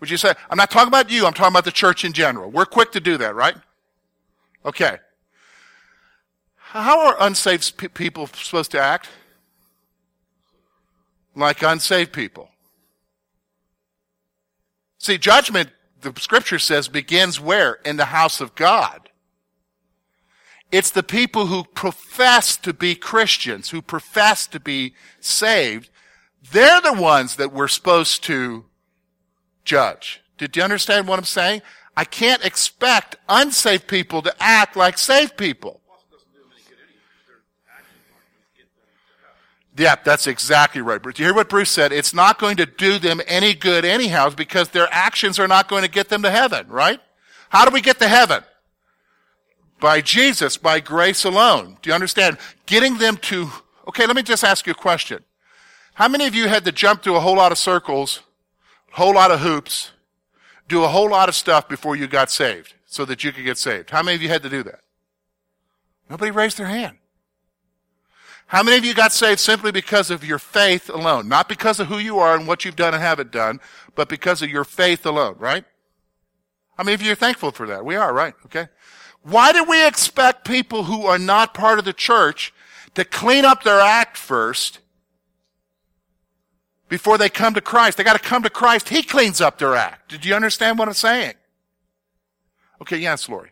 Would 0.00 0.10
you 0.10 0.16
say, 0.16 0.32
I'm 0.48 0.56
not 0.56 0.70
talking 0.70 0.88
about 0.88 1.10
you, 1.10 1.26
I'm 1.26 1.34
talking 1.34 1.52
about 1.52 1.64
the 1.64 1.72
church 1.72 2.04
in 2.04 2.12
general. 2.12 2.50
We're 2.50 2.66
quick 2.66 2.92
to 2.92 3.00
do 3.00 3.18
that, 3.18 3.34
right? 3.34 3.56
Okay. 4.64 4.96
How 6.56 7.06
are 7.06 7.16
unsaved 7.20 7.94
people 7.94 8.26
supposed 8.28 8.70
to 8.72 8.80
act? 8.80 9.08
Like 11.34 11.62
unsaved 11.62 12.12
people. 12.12 12.48
See, 14.98 15.18
judgment, 15.18 15.70
the 16.00 16.12
scripture 16.18 16.58
says, 16.58 16.88
begins 16.88 17.40
where? 17.40 17.74
In 17.84 17.96
the 17.96 18.06
house 18.06 18.40
of 18.40 18.54
God. 18.54 19.09
It's 20.72 20.90
the 20.90 21.02
people 21.02 21.46
who 21.46 21.64
profess 21.64 22.56
to 22.58 22.72
be 22.72 22.94
Christians, 22.94 23.70
who 23.70 23.82
profess 23.82 24.46
to 24.48 24.60
be 24.60 24.94
saved. 25.18 25.90
They're 26.52 26.80
the 26.80 26.92
ones 26.92 27.36
that 27.36 27.52
we're 27.52 27.68
supposed 27.68 28.22
to 28.24 28.64
judge. 29.64 30.22
Did 30.38 30.56
you 30.56 30.62
understand 30.62 31.08
what 31.08 31.18
I'm 31.18 31.24
saying? 31.24 31.62
I 31.96 32.04
can't 32.04 32.44
expect 32.44 33.16
unsaved 33.28 33.88
people 33.88 34.22
to 34.22 34.34
act 34.40 34.76
like 34.76 34.96
saved 34.96 35.36
people. 35.36 35.80
Yeah, 39.76 39.96
that's 40.04 40.26
exactly 40.26 40.82
right. 40.82 41.02
But 41.02 41.18
you 41.18 41.24
hear 41.24 41.34
what 41.34 41.48
Bruce 41.48 41.70
said? 41.70 41.92
It's 41.92 42.12
not 42.12 42.38
going 42.38 42.56
to 42.58 42.66
do 42.66 42.98
them 42.98 43.20
any 43.26 43.54
good 43.54 43.84
anyhow 43.84 44.28
because 44.30 44.68
their 44.70 44.88
actions 44.90 45.38
are 45.38 45.48
not 45.48 45.68
going 45.68 45.82
to 45.84 45.90
get 45.90 46.08
them 46.08 46.22
to 46.22 46.30
heaven, 46.30 46.68
right? 46.68 47.00
How 47.48 47.64
do 47.64 47.70
we 47.72 47.80
get 47.80 47.98
to 48.00 48.08
heaven? 48.08 48.42
By 49.80 50.00
Jesus, 50.00 50.56
by 50.56 50.80
grace 50.80 51.24
alone. 51.24 51.78
Do 51.80 51.88
you 51.90 51.94
understand? 51.94 52.36
Getting 52.66 52.98
them 52.98 53.16
to, 53.18 53.50
okay, 53.88 54.06
let 54.06 54.14
me 54.14 54.22
just 54.22 54.44
ask 54.44 54.66
you 54.66 54.72
a 54.72 54.74
question. 54.74 55.24
How 55.94 56.08
many 56.08 56.26
of 56.26 56.34
you 56.34 56.48
had 56.48 56.64
to 56.66 56.72
jump 56.72 57.02
through 57.02 57.16
a 57.16 57.20
whole 57.20 57.36
lot 57.36 57.52
of 57.52 57.58
circles, 57.58 58.20
a 58.92 58.96
whole 58.96 59.14
lot 59.14 59.30
of 59.30 59.40
hoops, 59.40 59.90
do 60.68 60.84
a 60.84 60.88
whole 60.88 61.10
lot 61.10 61.28
of 61.28 61.34
stuff 61.34 61.68
before 61.68 61.96
you 61.96 62.06
got 62.06 62.30
saved 62.30 62.74
so 62.86 63.04
that 63.06 63.24
you 63.24 63.32
could 63.32 63.44
get 63.44 63.58
saved? 63.58 63.90
How 63.90 64.02
many 64.02 64.16
of 64.16 64.22
you 64.22 64.28
had 64.28 64.42
to 64.42 64.50
do 64.50 64.62
that? 64.62 64.80
Nobody 66.08 66.30
raised 66.30 66.58
their 66.58 66.66
hand. 66.66 66.98
How 68.46 68.64
many 68.64 68.76
of 68.76 68.84
you 68.84 68.94
got 68.94 69.12
saved 69.12 69.38
simply 69.38 69.70
because 69.70 70.10
of 70.10 70.24
your 70.24 70.40
faith 70.40 70.90
alone? 70.90 71.28
Not 71.28 71.48
because 71.48 71.78
of 71.78 71.86
who 71.86 71.98
you 71.98 72.18
are 72.18 72.34
and 72.36 72.48
what 72.48 72.64
you've 72.64 72.76
done 72.76 72.94
and 72.94 73.02
haven't 73.02 73.30
done, 73.30 73.60
but 73.94 74.08
because 74.08 74.42
of 74.42 74.50
your 74.50 74.64
faith 74.64 75.06
alone, 75.06 75.36
right? 75.38 75.64
How 76.76 76.82
many 76.82 76.94
of 76.94 77.02
you 77.02 77.12
are 77.12 77.16
thankful 77.16 77.52
for 77.52 77.66
that? 77.68 77.84
We 77.84 77.94
are, 77.94 78.12
right? 78.12 78.34
Okay. 78.46 78.66
Why 79.22 79.52
do 79.52 79.64
we 79.64 79.86
expect 79.86 80.44
people 80.46 80.84
who 80.84 81.06
are 81.06 81.18
not 81.18 81.54
part 81.54 81.78
of 81.78 81.84
the 81.84 81.92
church 81.92 82.52
to 82.94 83.04
clean 83.04 83.44
up 83.44 83.62
their 83.62 83.80
act 83.80 84.16
first 84.16 84.78
before 86.88 87.18
they 87.18 87.28
come 87.28 87.54
to 87.54 87.60
Christ? 87.60 87.98
They 87.98 88.04
got 88.04 88.14
to 88.14 88.28
come 88.28 88.42
to 88.42 88.50
Christ. 88.50 88.88
He 88.88 89.02
cleans 89.02 89.40
up 89.40 89.58
their 89.58 89.76
act. 89.76 90.10
Did 90.10 90.24
you 90.24 90.34
understand 90.34 90.78
what 90.78 90.88
I'm 90.88 90.94
saying? 90.94 91.34
Okay, 92.80 92.96
yes, 92.96 93.28
Lori. 93.28 93.50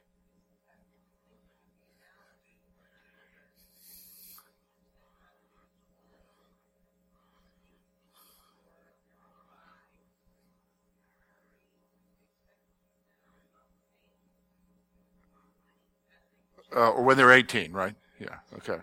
Uh, 16.79 16.91
or 16.91 17.03
when 17.03 17.17
they're 17.17 17.33
18, 17.33 17.73
right? 17.73 17.95
Yeah, 18.21 18.37
okay. 18.57 18.79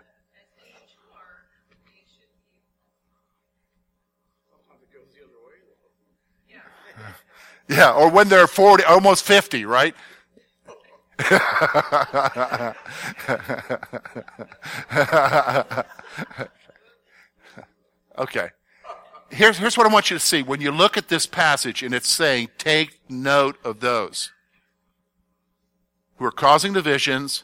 Yeah, 7.68 7.90
or 7.90 8.08
when 8.08 8.28
they're 8.28 8.46
40, 8.46 8.84
almost 8.84 9.24
50, 9.24 9.64
right? 9.64 9.92
okay. 18.18 18.50
Here's, 19.30 19.58
here's 19.58 19.76
what 19.76 19.84
I 19.84 19.92
want 19.92 20.10
you 20.10 20.16
to 20.16 20.24
see. 20.24 20.44
When 20.44 20.60
you 20.60 20.70
look 20.70 20.96
at 20.96 21.08
this 21.08 21.26
passage 21.26 21.82
and 21.82 21.92
it's 21.92 22.08
saying, 22.08 22.50
take 22.56 23.00
note 23.08 23.56
of 23.64 23.80
those 23.80 24.30
who 26.18 26.24
are 26.24 26.30
causing 26.30 26.72
divisions, 26.72 27.42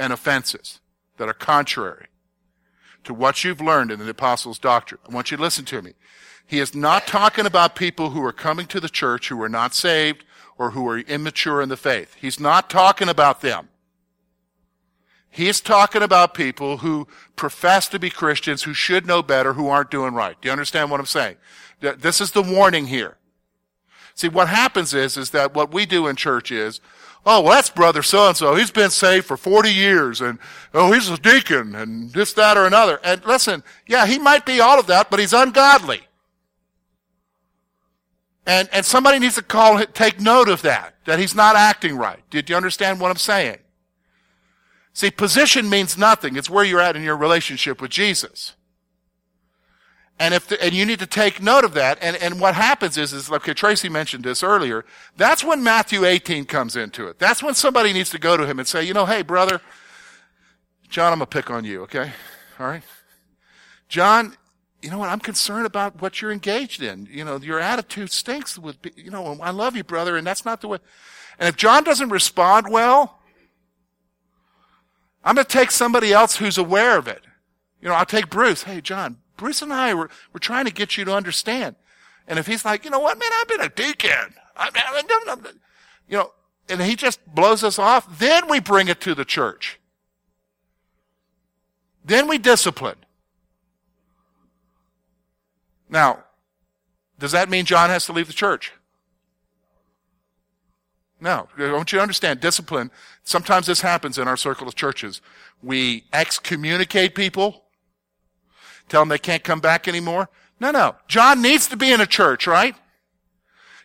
and 0.00 0.14
offenses 0.14 0.80
that 1.18 1.28
are 1.28 1.34
contrary 1.34 2.06
to 3.04 3.12
what 3.12 3.44
you've 3.44 3.60
learned 3.60 3.92
in 3.92 3.98
the 3.98 4.08
apostles' 4.08 4.58
doctrine. 4.58 5.00
I 5.06 5.12
want 5.14 5.30
you 5.30 5.36
to 5.36 5.42
listen 5.42 5.66
to 5.66 5.82
me. 5.82 5.92
He 6.46 6.58
is 6.58 6.74
not 6.74 7.06
talking 7.06 7.44
about 7.44 7.76
people 7.76 8.10
who 8.10 8.24
are 8.24 8.32
coming 8.32 8.66
to 8.68 8.80
the 8.80 8.88
church 8.88 9.28
who 9.28 9.40
are 9.42 9.48
not 9.48 9.74
saved 9.74 10.24
or 10.56 10.70
who 10.70 10.88
are 10.88 10.98
immature 10.98 11.60
in 11.60 11.68
the 11.68 11.76
faith. 11.76 12.16
He's 12.18 12.40
not 12.40 12.70
talking 12.70 13.10
about 13.10 13.42
them. 13.42 13.68
He's 15.28 15.60
talking 15.60 16.02
about 16.02 16.34
people 16.34 16.78
who 16.78 17.06
profess 17.36 17.86
to 17.88 17.98
be 17.98 18.10
Christians, 18.10 18.62
who 18.62 18.74
should 18.74 19.06
know 19.06 19.22
better, 19.22 19.52
who 19.52 19.68
aren't 19.68 19.90
doing 19.90 20.14
right. 20.14 20.40
Do 20.40 20.48
you 20.48 20.52
understand 20.52 20.90
what 20.90 20.98
I'm 20.98 21.06
saying? 21.06 21.36
This 21.80 22.22
is 22.22 22.32
the 22.32 22.42
warning 22.42 22.86
here. 22.86 23.18
See, 24.14 24.28
what 24.28 24.48
happens 24.48 24.92
is, 24.92 25.16
is 25.16 25.30
that 25.30 25.54
what 25.54 25.72
we 25.72 25.86
do 25.86 26.08
in 26.08 26.16
church 26.16 26.50
is, 26.50 26.80
oh, 27.26 27.42
well, 27.42 27.52
that's 27.52 27.70
brother 27.70 28.02
so 28.02 28.28
and 28.28 28.36
so. 28.36 28.54
He's 28.54 28.70
been 28.70 28.90
saved 28.90 29.26
for 29.26 29.36
40 29.36 29.70
years 29.70 30.20
and, 30.20 30.38
oh, 30.74 30.92
he's 30.92 31.08
a 31.08 31.16
deacon 31.16 31.74
and 31.74 32.10
this, 32.12 32.32
that, 32.34 32.56
or 32.56 32.66
another. 32.66 33.00
And 33.04 33.24
listen, 33.24 33.62
yeah, 33.86 34.06
he 34.06 34.18
might 34.18 34.46
be 34.46 34.60
all 34.60 34.78
of 34.78 34.86
that, 34.86 35.10
but 35.10 35.20
he's 35.20 35.32
ungodly. 35.32 36.02
And, 38.46 38.68
and 38.72 38.84
somebody 38.84 39.18
needs 39.18 39.36
to 39.36 39.42
call, 39.42 39.84
take 39.86 40.20
note 40.20 40.48
of 40.48 40.62
that, 40.62 40.94
that 41.04 41.18
he's 41.18 41.34
not 41.34 41.56
acting 41.56 41.96
right. 41.96 42.20
Did 42.30 42.50
you 42.50 42.56
understand 42.56 43.00
what 43.00 43.10
I'm 43.10 43.16
saying? 43.16 43.58
See, 44.92 45.10
position 45.10 45.68
means 45.68 45.96
nothing. 45.96 46.36
It's 46.36 46.50
where 46.50 46.64
you're 46.64 46.80
at 46.80 46.96
in 46.96 47.02
your 47.02 47.16
relationship 47.16 47.80
with 47.80 47.90
Jesus. 47.90 48.54
And 50.20 50.34
if 50.34 50.46
the, 50.46 50.62
and 50.62 50.74
you 50.74 50.84
need 50.84 50.98
to 50.98 51.06
take 51.06 51.40
note 51.40 51.64
of 51.64 51.72
that. 51.72 51.98
And, 52.02 52.14
and 52.18 52.38
what 52.38 52.54
happens 52.54 52.98
is, 52.98 53.14
is 53.14 53.32
okay, 53.32 53.54
Tracy 53.54 53.88
mentioned 53.88 54.22
this 54.22 54.42
earlier. 54.42 54.84
That's 55.16 55.42
when 55.42 55.62
Matthew 55.62 56.04
18 56.04 56.44
comes 56.44 56.76
into 56.76 57.08
it. 57.08 57.18
That's 57.18 57.42
when 57.42 57.54
somebody 57.54 57.94
needs 57.94 58.10
to 58.10 58.18
go 58.18 58.36
to 58.36 58.46
him 58.46 58.58
and 58.58 58.68
say, 58.68 58.84
you 58.84 58.92
know, 58.92 59.06
hey, 59.06 59.22
brother, 59.22 59.62
John, 60.90 61.14
I'm 61.14 61.20
going 61.20 61.26
to 61.26 61.36
pick 61.36 61.50
on 61.50 61.64
you, 61.64 61.82
okay? 61.84 62.12
All 62.58 62.66
right? 62.66 62.82
John, 63.88 64.36
you 64.82 64.90
know 64.90 64.98
what? 64.98 65.08
I'm 65.08 65.20
concerned 65.20 65.64
about 65.64 66.02
what 66.02 66.20
you're 66.20 66.32
engaged 66.32 66.82
in. 66.82 67.08
You 67.10 67.24
know, 67.24 67.38
your 67.38 67.58
attitude 67.58 68.12
stinks 68.12 68.58
with, 68.58 68.76
you 68.94 69.10
know, 69.10 69.38
I 69.40 69.50
love 69.50 69.74
you, 69.74 69.84
brother, 69.84 70.18
and 70.18 70.26
that's 70.26 70.44
not 70.44 70.60
the 70.60 70.68
way. 70.68 70.78
And 71.38 71.48
if 71.48 71.56
John 71.56 71.82
doesn't 71.82 72.10
respond 72.10 72.68
well, 72.70 73.20
I'm 75.24 75.34
going 75.34 75.46
to 75.46 75.50
take 75.50 75.70
somebody 75.70 76.12
else 76.12 76.36
who's 76.36 76.58
aware 76.58 76.98
of 76.98 77.08
it. 77.08 77.22
You 77.80 77.88
know, 77.88 77.94
I'll 77.94 78.04
take 78.04 78.28
Bruce. 78.28 78.64
Hey, 78.64 78.82
John, 78.82 79.16
Bruce 79.40 79.62
and 79.62 79.72
I, 79.72 79.94
were, 79.94 80.10
we're 80.34 80.38
trying 80.38 80.66
to 80.66 80.70
get 80.70 80.98
you 80.98 81.06
to 81.06 81.14
understand. 81.14 81.74
And 82.28 82.38
if 82.38 82.46
he's 82.46 82.62
like, 82.62 82.84
you 82.84 82.90
know 82.90 83.00
what, 83.00 83.18
man, 83.18 83.30
I've 83.40 83.48
been 83.48 83.62
a 83.62 83.70
deacon. 83.70 84.34
I'm, 84.54 84.70
I, 84.74 85.02
I, 85.26 85.36
you 86.06 86.18
know, 86.18 86.32
and 86.68 86.82
he 86.82 86.94
just 86.94 87.26
blows 87.34 87.64
us 87.64 87.78
off, 87.78 88.18
then 88.18 88.48
we 88.50 88.60
bring 88.60 88.88
it 88.88 89.00
to 89.00 89.14
the 89.14 89.24
church. 89.24 89.80
Then 92.04 92.28
we 92.28 92.36
discipline. 92.36 92.96
Now, 95.88 96.24
does 97.18 97.32
that 97.32 97.48
mean 97.48 97.64
John 97.64 97.88
has 97.88 98.04
to 98.06 98.12
leave 98.12 98.26
the 98.26 98.34
church? 98.34 98.72
No. 101.18 101.48
Want 101.58 101.92
you 101.92 102.00
understand 102.00 102.40
discipline. 102.40 102.90
Sometimes 103.24 103.66
this 103.66 103.80
happens 103.80 104.18
in 104.18 104.28
our 104.28 104.36
circle 104.36 104.68
of 104.68 104.74
churches. 104.74 105.22
We 105.62 106.04
excommunicate 106.12 107.14
people, 107.14 107.59
tell 108.90 109.00
them 109.00 109.08
they 109.08 109.18
can't 109.18 109.42
come 109.42 109.60
back 109.60 109.88
anymore. 109.88 110.28
No, 110.60 110.70
no. 110.70 110.96
John 111.08 111.40
needs 111.40 111.66
to 111.68 111.76
be 111.76 111.90
in 111.90 112.00
a 112.00 112.06
church, 112.06 112.46
right? 112.46 112.74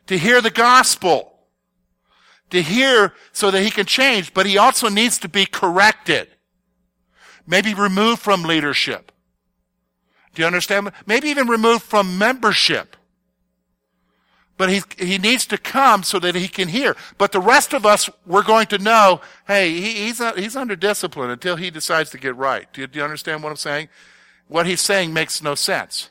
To 0.07 0.17
hear 0.17 0.41
the 0.41 0.49
gospel. 0.49 1.31
To 2.49 2.61
hear 2.61 3.13
so 3.31 3.49
that 3.51 3.63
he 3.63 3.71
can 3.71 3.85
change, 3.85 4.33
but 4.33 4.45
he 4.45 4.57
also 4.57 4.89
needs 4.89 5.17
to 5.19 5.29
be 5.29 5.45
corrected. 5.45 6.27
Maybe 7.47 7.73
removed 7.73 8.21
from 8.21 8.43
leadership. 8.43 9.11
Do 10.33 10.41
you 10.41 10.45
understand? 10.45 10.91
Maybe 11.05 11.29
even 11.29 11.47
removed 11.47 11.83
from 11.83 12.17
membership. 12.17 12.97
But 14.57 14.69
he, 14.69 14.81
he 14.97 15.17
needs 15.17 15.45
to 15.47 15.57
come 15.57 16.03
so 16.03 16.17
that 16.19 16.35
he 16.35 16.47
can 16.47 16.69
hear. 16.69 16.95
But 17.17 17.31
the 17.31 17.41
rest 17.41 17.73
of 17.73 17.85
us, 17.85 18.09
we're 18.25 18.43
going 18.43 18.67
to 18.67 18.77
know, 18.77 19.21
hey, 19.47 19.73
he, 19.73 20.05
he's, 20.05 20.21
he's 20.35 20.55
under 20.55 20.75
discipline 20.75 21.29
until 21.29 21.57
he 21.57 21.69
decides 21.69 22.09
to 22.11 22.17
get 22.17 22.35
right. 22.35 22.71
Do 22.73 22.81
you, 22.81 22.87
do 22.87 22.99
you 22.99 23.03
understand 23.03 23.43
what 23.43 23.49
I'm 23.49 23.57
saying? 23.57 23.89
What 24.47 24.65
he's 24.65 24.81
saying 24.81 25.13
makes 25.13 25.41
no 25.41 25.55
sense. 25.55 26.10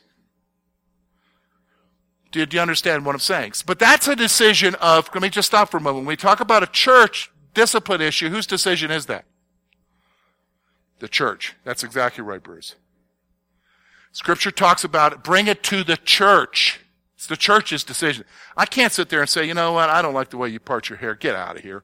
Do, 2.31 2.45
you 2.49 2.59
understand 2.59 3.05
what 3.05 3.15
I'm 3.15 3.19
saying? 3.19 3.53
But 3.65 3.79
that's 3.79 4.09
a 4.09 4.15
decision 4.15 4.75
of, 4.75 5.09
let 5.13 5.21
me 5.21 5.29
just 5.29 5.47
stop 5.47 5.71
for 5.71 5.77
a 5.77 5.79
moment. 5.79 5.99
When 5.99 6.07
we 6.07 6.17
talk 6.17 6.41
about 6.41 6.63
a 6.63 6.67
church 6.67 7.31
discipline 7.53 8.01
issue, 8.01 8.29
whose 8.29 8.45
decision 8.45 8.91
is 8.91 9.05
that? 9.05 9.23
The 10.99 11.07
church. 11.07 11.55
That's 11.63 11.81
exactly 11.81 12.25
right, 12.25 12.43
Bruce. 12.43 12.75
Scripture 14.11 14.51
talks 14.51 14.83
about 14.83 15.13
it. 15.13 15.23
Bring 15.23 15.47
it 15.47 15.63
to 15.63 15.85
the 15.85 15.95
church. 15.95 16.81
It's 17.15 17.27
the 17.27 17.37
church's 17.37 17.85
decision. 17.85 18.25
I 18.57 18.65
can't 18.65 18.91
sit 18.91 19.07
there 19.07 19.21
and 19.21 19.29
say, 19.29 19.45
you 19.45 19.53
know 19.53 19.71
what, 19.71 19.89
I 19.89 20.01
don't 20.01 20.13
like 20.13 20.29
the 20.29 20.37
way 20.37 20.49
you 20.49 20.59
part 20.59 20.89
your 20.89 20.97
hair. 20.97 21.15
Get 21.15 21.35
out 21.35 21.55
of 21.55 21.63
here. 21.63 21.83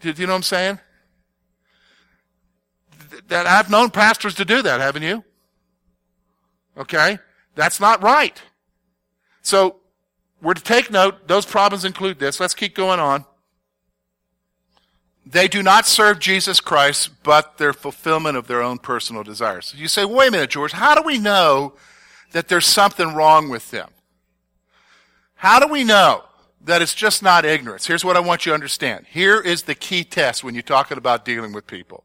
Do 0.00 0.10
you 0.10 0.26
know 0.26 0.32
what 0.32 0.36
I'm 0.36 0.42
saying? 0.42 0.78
That 3.28 3.46
I've 3.46 3.68
known 3.68 3.90
pastors 3.90 4.34
to 4.36 4.46
do 4.46 4.62
that, 4.62 4.80
haven't 4.80 5.02
you? 5.02 5.22
Okay? 6.76 7.18
That's 7.54 7.80
not 7.80 8.02
right. 8.02 8.40
So, 9.42 9.76
we're 10.40 10.54
to 10.54 10.62
take 10.62 10.90
note, 10.90 11.28
those 11.28 11.46
problems 11.46 11.84
include 11.84 12.18
this. 12.18 12.40
Let's 12.40 12.54
keep 12.54 12.74
going 12.74 12.98
on. 12.98 13.24
They 15.24 15.46
do 15.46 15.62
not 15.62 15.86
serve 15.86 16.18
Jesus 16.18 16.60
Christ, 16.60 17.10
but 17.22 17.58
their 17.58 17.72
fulfillment 17.72 18.36
of 18.36 18.48
their 18.48 18.60
own 18.60 18.78
personal 18.78 19.22
desires. 19.22 19.72
You 19.76 19.86
say, 19.86 20.04
wait 20.04 20.28
a 20.28 20.30
minute, 20.32 20.50
George, 20.50 20.72
how 20.72 20.96
do 20.96 21.02
we 21.02 21.18
know 21.18 21.74
that 22.32 22.48
there's 22.48 22.66
something 22.66 23.14
wrong 23.14 23.48
with 23.48 23.70
them? 23.70 23.90
How 25.36 25.60
do 25.60 25.68
we 25.68 25.84
know 25.84 26.24
that 26.64 26.82
it's 26.82 26.94
just 26.94 27.22
not 27.22 27.44
ignorance? 27.44 27.86
Here's 27.86 28.04
what 28.04 28.16
I 28.16 28.20
want 28.20 28.44
you 28.44 28.50
to 28.50 28.54
understand. 28.54 29.06
Here 29.10 29.40
is 29.40 29.62
the 29.62 29.74
key 29.76 30.02
test 30.02 30.42
when 30.42 30.54
you're 30.54 30.62
talking 30.62 30.98
about 30.98 31.24
dealing 31.24 31.52
with 31.52 31.68
people 31.68 32.04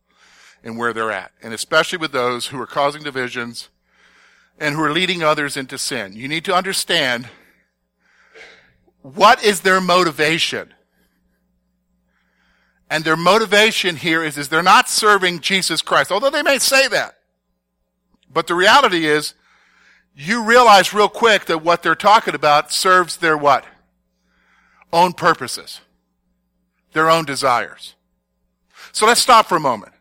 and 0.64 0.78
where 0.78 0.94
they're 0.94 1.12
at, 1.12 1.32
and 1.42 1.54
especially 1.54 1.98
with 1.98 2.12
those 2.12 2.48
who 2.48 2.60
are 2.62 2.68
causing 2.68 3.02
divisions 3.02 3.70
and 4.60 4.76
who 4.76 4.82
are 4.82 4.92
leading 4.92 5.24
others 5.24 5.58
into 5.58 5.78
sin. 5.78 6.14
You 6.14 6.28
need 6.28 6.46
to 6.46 6.56
understand 6.56 7.30
what 9.02 9.44
is 9.44 9.62
their 9.62 9.80
motivation. 9.80 10.74
And 12.90 13.04
their 13.04 13.18
motivation 13.18 13.98
here 13.98 14.24
is, 14.24 14.38
is 14.38 14.50
they're 14.50 14.64
not 14.64 14.90
serving 14.90 15.42
Jesus 15.42 15.82
Christ, 15.82 16.12
although 16.12 16.30
they 16.30 16.42
may 16.42 16.58
say 16.58 16.88
that. 16.88 17.16
But 18.32 18.48
the 18.48 18.56
reality 18.56 19.06
is, 19.06 19.34
you 20.16 20.44
realize 20.44 20.94
real 20.94 21.10
quick 21.10 21.46
that 21.46 21.64
what 21.64 21.84
they're 21.84 21.96
talking 21.96 22.34
about 22.34 22.72
serves 22.72 23.18
their 23.18 23.38
what? 23.38 23.66
Own 24.92 25.14
purposes. 25.14 25.82
Their 26.94 27.10
own 27.10 27.26
desires. 27.26 27.96
So 28.94 29.06
let's 29.06 29.22
stop 29.22 29.46
for 29.46 29.58
a 29.58 29.60
moment. 29.60 29.94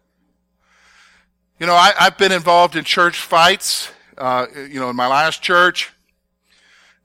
You 1.59 1.67
know, 1.67 1.75
I, 1.75 1.93
have 1.99 2.19
been 2.19 2.33
involved 2.33 2.77
in 2.77 2.85
church 2.85 3.19
fights, 3.19 3.91
uh, 4.19 4.47
you 4.55 4.81
know, 4.81 4.91
in 4.91 4.97
my 4.97 5.07
last 5.07 5.43
church. 5.43 5.93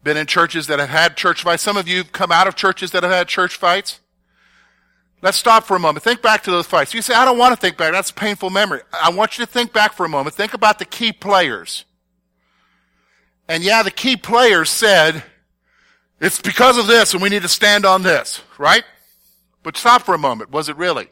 Been 0.04 0.18
in 0.18 0.26
churches 0.26 0.68
that 0.68 0.80
have 0.80 0.90
had 0.90 1.16
church 1.16 1.44
fights. 1.44 1.62
Some 1.62 1.78
of 1.78 1.88
you 1.88 1.98
have 1.98 2.12
come 2.12 2.32
out 2.32 2.48
of 2.48 2.56
churches 2.56 2.92
that 2.92 3.04
have 3.04 3.12
had 3.12 3.28
church 3.28 3.56
fights. 3.56 4.00
Let's 5.22 5.38
stop 5.38 5.66
for 5.66 5.76
a 5.76 5.80
moment. 5.80 6.04
Think 6.04 6.24
back 6.24 6.42
to 6.44 6.52
those 6.52 6.66
fights. 6.66 6.94
You 6.96 7.04
say, 7.04 7.14
I 7.14 7.24
don't 7.24 7.38
want 7.38 7.54
to 7.54 7.62
think 7.62 7.78
back. 7.78 7.92
That's 7.92 8.10
a 8.10 8.14
painful 8.14 8.50
memory. 8.50 8.82
I 8.92 9.12
want 9.12 9.38
you 9.38 9.46
to 9.46 9.52
think 9.52 9.72
back 9.72 9.94
for 9.94 10.06
a 10.06 10.10
moment. 10.10 10.36
Think 10.36 10.56
about 10.56 10.80
the 10.80 10.86
key 10.86 11.12
players. 11.12 11.86
And 13.48 13.64
yeah, 13.64 13.84
the 13.84 13.92
key 13.92 14.18
players 14.18 14.72
said, 14.72 15.24
it's 16.20 16.42
because 16.42 16.78
of 16.78 16.88
this 16.88 17.14
and 17.14 17.22
we 17.22 17.30
need 17.30 17.44
to 17.44 17.48
stand 17.48 17.86
on 17.86 18.02
this, 18.02 18.42
right? 18.58 18.84
But 19.62 19.78
stop 19.78 20.02
for 20.02 20.16
a 20.16 20.20
moment. 20.20 20.50
Was 20.52 20.70
it 20.70 20.78
really? 20.78 21.10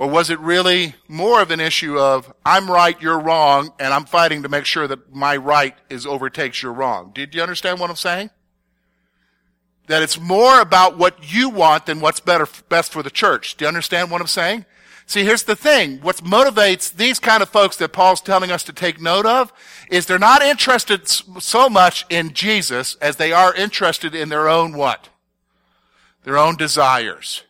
Or 0.00 0.08
was 0.08 0.30
it 0.30 0.40
really 0.40 0.94
more 1.08 1.42
of 1.42 1.50
an 1.50 1.60
issue 1.60 1.98
of, 1.98 2.32
I'm 2.42 2.70
right, 2.70 2.98
you're 3.02 3.20
wrong, 3.20 3.74
and 3.78 3.92
I'm 3.92 4.06
fighting 4.06 4.42
to 4.44 4.48
make 4.48 4.64
sure 4.64 4.88
that 4.88 5.14
my 5.14 5.36
right 5.36 5.74
is 5.90 6.06
overtakes 6.06 6.62
your 6.62 6.72
wrong? 6.72 7.10
Did 7.14 7.34
you 7.34 7.42
understand 7.42 7.78
what 7.78 7.90
I'm 7.90 7.96
saying? 7.96 8.30
That 9.88 10.02
it's 10.02 10.18
more 10.18 10.62
about 10.62 10.96
what 10.96 11.30
you 11.30 11.50
want 11.50 11.84
than 11.84 12.00
what's 12.00 12.18
better, 12.18 12.48
best 12.70 12.92
for 12.92 13.02
the 13.02 13.10
church. 13.10 13.58
Do 13.58 13.66
you 13.66 13.68
understand 13.68 14.10
what 14.10 14.22
I'm 14.22 14.26
saying? 14.26 14.64
See, 15.04 15.22
here's 15.22 15.42
the 15.42 15.54
thing. 15.54 15.98
What 15.98 16.24
motivates 16.24 16.90
these 16.90 17.18
kind 17.18 17.42
of 17.42 17.50
folks 17.50 17.76
that 17.76 17.92
Paul's 17.92 18.22
telling 18.22 18.50
us 18.50 18.62
to 18.62 18.72
take 18.72 19.02
note 19.02 19.26
of 19.26 19.52
is 19.90 20.06
they're 20.06 20.18
not 20.18 20.40
interested 20.40 21.08
so 21.08 21.68
much 21.68 22.06
in 22.08 22.32
Jesus 22.32 22.94
as 23.02 23.16
they 23.16 23.34
are 23.34 23.54
interested 23.54 24.14
in 24.14 24.30
their 24.30 24.48
own 24.48 24.72
what? 24.72 25.10
Their 26.24 26.38
own 26.38 26.56
desires. 26.56 27.42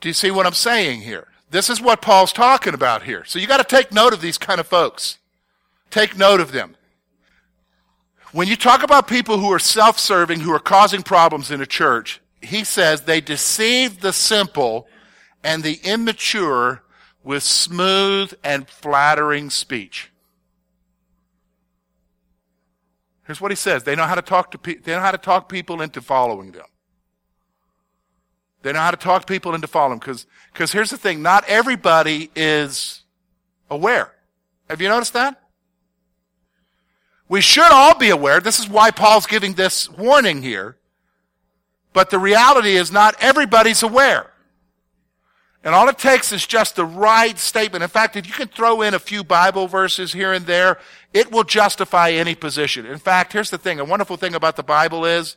Do 0.00 0.08
you 0.08 0.14
see 0.14 0.30
what 0.30 0.46
I'm 0.46 0.54
saying 0.54 1.02
here? 1.02 1.28
This 1.50 1.68
is 1.68 1.80
what 1.80 2.00
Paul's 2.00 2.32
talking 2.32 2.74
about 2.74 3.02
here. 3.02 3.24
So 3.24 3.38
you 3.38 3.46
got 3.46 3.58
to 3.58 3.64
take 3.64 3.92
note 3.92 4.12
of 4.12 4.20
these 4.20 4.38
kind 4.38 4.60
of 4.60 4.66
folks. 4.66 5.18
Take 5.90 6.16
note 6.16 6.40
of 6.40 6.52
them. 6.52 6.76
When 8.32 8.46
you 8.46 8.56
talk 8.56 8.82
about 8.84 9.08
people 9.08 9.38
who 9.38 9.52
are 9.52 9.58
self-serving, 9.58 10.40
who 10.40 10.52
are 10.52 10.60
causing 10.60 11.02
problems 11.02 11.50
in 11.50 11.60
a 11.60 11.66
church, 11.66 12.20
he 12.40 12.62
says 12.62 13.02
they 13.02 13.20
deceive 13.20 14.00
the 14.00 14.12
simple 14.12 14.86
and 15.42 15.62
the 15.62 15.80
immature 15.82 16.82
with 17.24 17.42
smooth 17.42 18.32
and 18.44 18.68
flattering 18.68 19.50
speech. 19.50 20.10
Here's 23.26 23.40
what 23.40 23.50
he 23.50 23.56
says. 23.56 23.82
They 23.82 23.96
know 23.96 24.06
how 24.06 24.14
to 24.14 24.22
talk 24.22 24.52
to 24.52 24.58
pe- 24.58 24.76
they 24.76 24.92
know 24.92 25.00
how 25.00 25.10
to 25.10 25.18
talk 25.18 25.48
people 25.48 25.82
into 25.82 26.00
following 26.00 26.52
them. 26.52 26.66
They 28.62 28.72
know 28.72 28.80
how 28.80 28.90
to 28.90 28.96
talk 28.96 29.26
people 29.26 29.54
into 29.54 29.66
following 29.66 29.98
because 29.98 30.26
because 30.52 30.72
here's 30.72 30.90
the 30.90 30.98
thing, 30.98 31.22
not 31.22 31.44
everybody 31.48 32.30
is 32.34 33.02
aware. 33.70 34.12
Have 34.68 34.80
you 34.80 34.88
noticed 34.88 35.14
that? 35.14 35.40
We 37.28 37.40
should 37.40 37.70
all 37.70 37.96
be 37.96 38.10
aware. 38.10 38.40
This 38.40 38.58
is 38.58 38.68
why 38.68 38.90
Paul's 38.90 39.26
giving 39.26 39.54
this 39.54 39.88
warning 39.88 40.42
here. 40.42 40.76
But 41.92 42.10
the 42.10 42.18
reality 42.18 42.76
is 42.76 42.90
not 42.90 43.14
everybody's 43.20 43.82
aware. 43.82 44.30
And 45.62 45.74
all 45.74 45.88
it 45.88 45.98
takes 45.98 46.32
is 46.32 46.46
just 46.46 46.76
the 46.76 46.84
right 46.84 47.38
statement. 47.38 47.82
In 47.82 47.90
fact, 47.90 48.16
if 48.16 48.26
you 48.26 48.32
can 48.32 48.48
throw 48.48 48.80
in 48.82 48.94
a 48.94 48.98
few 48.98 49.22
Bible 49.22 49.68
verses 49.68 50.12
here 50.12 50.32
and 50.32 50.46
there, 50.46 50.78
it 51.12 51.30
will 51.30 51.44
justify 51.44 52.10
any 52.10 52.34
position. 52.34 52.86
In 52.86 52.98
fact, 52.98 53.32
here's 53.32 53.50
the 53.50 53.58
thing. 53.58 53.78
A 53.78 53.84
wonderful 53.84 54.16
thing 54.16 54.34
about 54.34 54.56
the 54.56 54.62
Bible 54.62 55.04
is, 55.04 55.36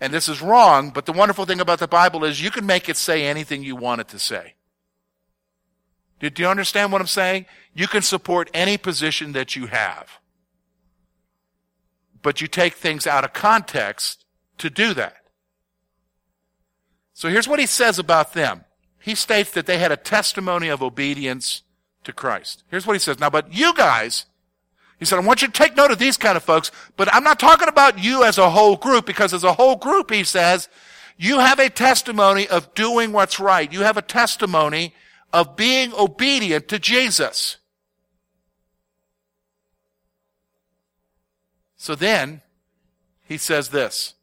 and 0.00 0.12
this 0.12 0.28
is 0.28 0.42
wrong, 0.42 0.90
but 0.90 1.06
the 1.06 1.12
wonderful 1.12 1.46
thing 1.46 1.60
about 1.60 1.78
the 1.78 1.88
Bible 1.88 2.24
is 2.24 2.42
you 2.42 2.50
can 2.50 2.66
make 2.66 2.88
it 2.88 2.96
say 2.96 3.24
anything 3.24 3.62
you 3.62 3.76
want 3.76 4.00
it 4.00 4.08
to 4.08 4.18
say. 4.18 4.54
Do, 6.18 6.30
you 6.42 6.48
understand 6.48 6.92
what 6.92 7.00
I'm 7.00 7.06
saying? 7.06 7.46
You 7.74 7.86
can 7.86 8.02
support 8.02 8.50
any 8.54 8.78
position 8.78 9.32
that 9.32 9.54
you 9.54 9.66
have. 9.66 10.18
But 12.22 12.40
you 12.40 12.46
take 12.46 12.74
things 12.74 13.06
out 13.06 13.24
of 13.24 13.32
context 13.32 14.24
to 14.58 14.70
do 14.70 14.94
that. 14.94 15.16
So 17.12 17.28
here's 17.28 17.48
what 17.48 17.60
he 17.60 17.66
says 17.66 17.98
about 17.98 18.32
them. 18.32 18.64
he 19.00 19.14
states 19.14 19.50
that 19.52 19.66
they 19.66 19.78
had 19.78 19.92
a 19.92 19.96
testimony 19.96 20.68
of 20.68 20.82
obedience 20.82 21.62
to 22.04 22.12
Christ. 22.12 22.64
Here's 22.70 22.86
what 22.86 22.94
he 22.94 22.98
says. 22.98 23.18
Now, 23.20 23.30
but 23.30 23.52
you 23.52 23.72
guys, 23.74 24.26
he 24.98 25.04
said, 25.04 25.18
I 25.18 25.22
want 25.26 25.42
you 25.42 25.48
to 25.48 25.52
take 25.52 25.76
note 25.76 25.90
of 25.90 25.98
these 25.98 26.16
kind 26.16 26.36
of 26.36 26.42
folks, 26.42 26.70
but 26.96 27.12
I'm 27.12 27.24
not 27.24 27.38
talking 27.38 27.68
about 27.68 28.02
you 28.02 28.24
as 28.24 28.38
a 28.38 28.50
whole 28.50 28.76
group 28.76 29.04
because 29.04 29.34
as 29.34 29.44
a 29.44 29.52
whole 29.52 29.76
group, 29.76 30.10
he 30.10 30.24
says, 30.24 30.68
you 31.18 31.38
have 31.38 31.58
a 31.58 31.68
testimony 31.70 32.48
of 32.48 32.72
doing 32.74 33.12
what's 33.12 33.38
right. 33.38 33.70
You 33.70 33.80
have 33.82 33.96
a 33.96 34.02
testimony 34.02 34.94
of 35.32 35.56
being 35.56 35.92
obedient 35.92 36.68
to 36.68 36.78
Jesus. 36.78 37.58
So 41.76 41.94
then, 41.94 42.42
he 43.22 43.36
says 43.36 43.68
this. 43.68 44.14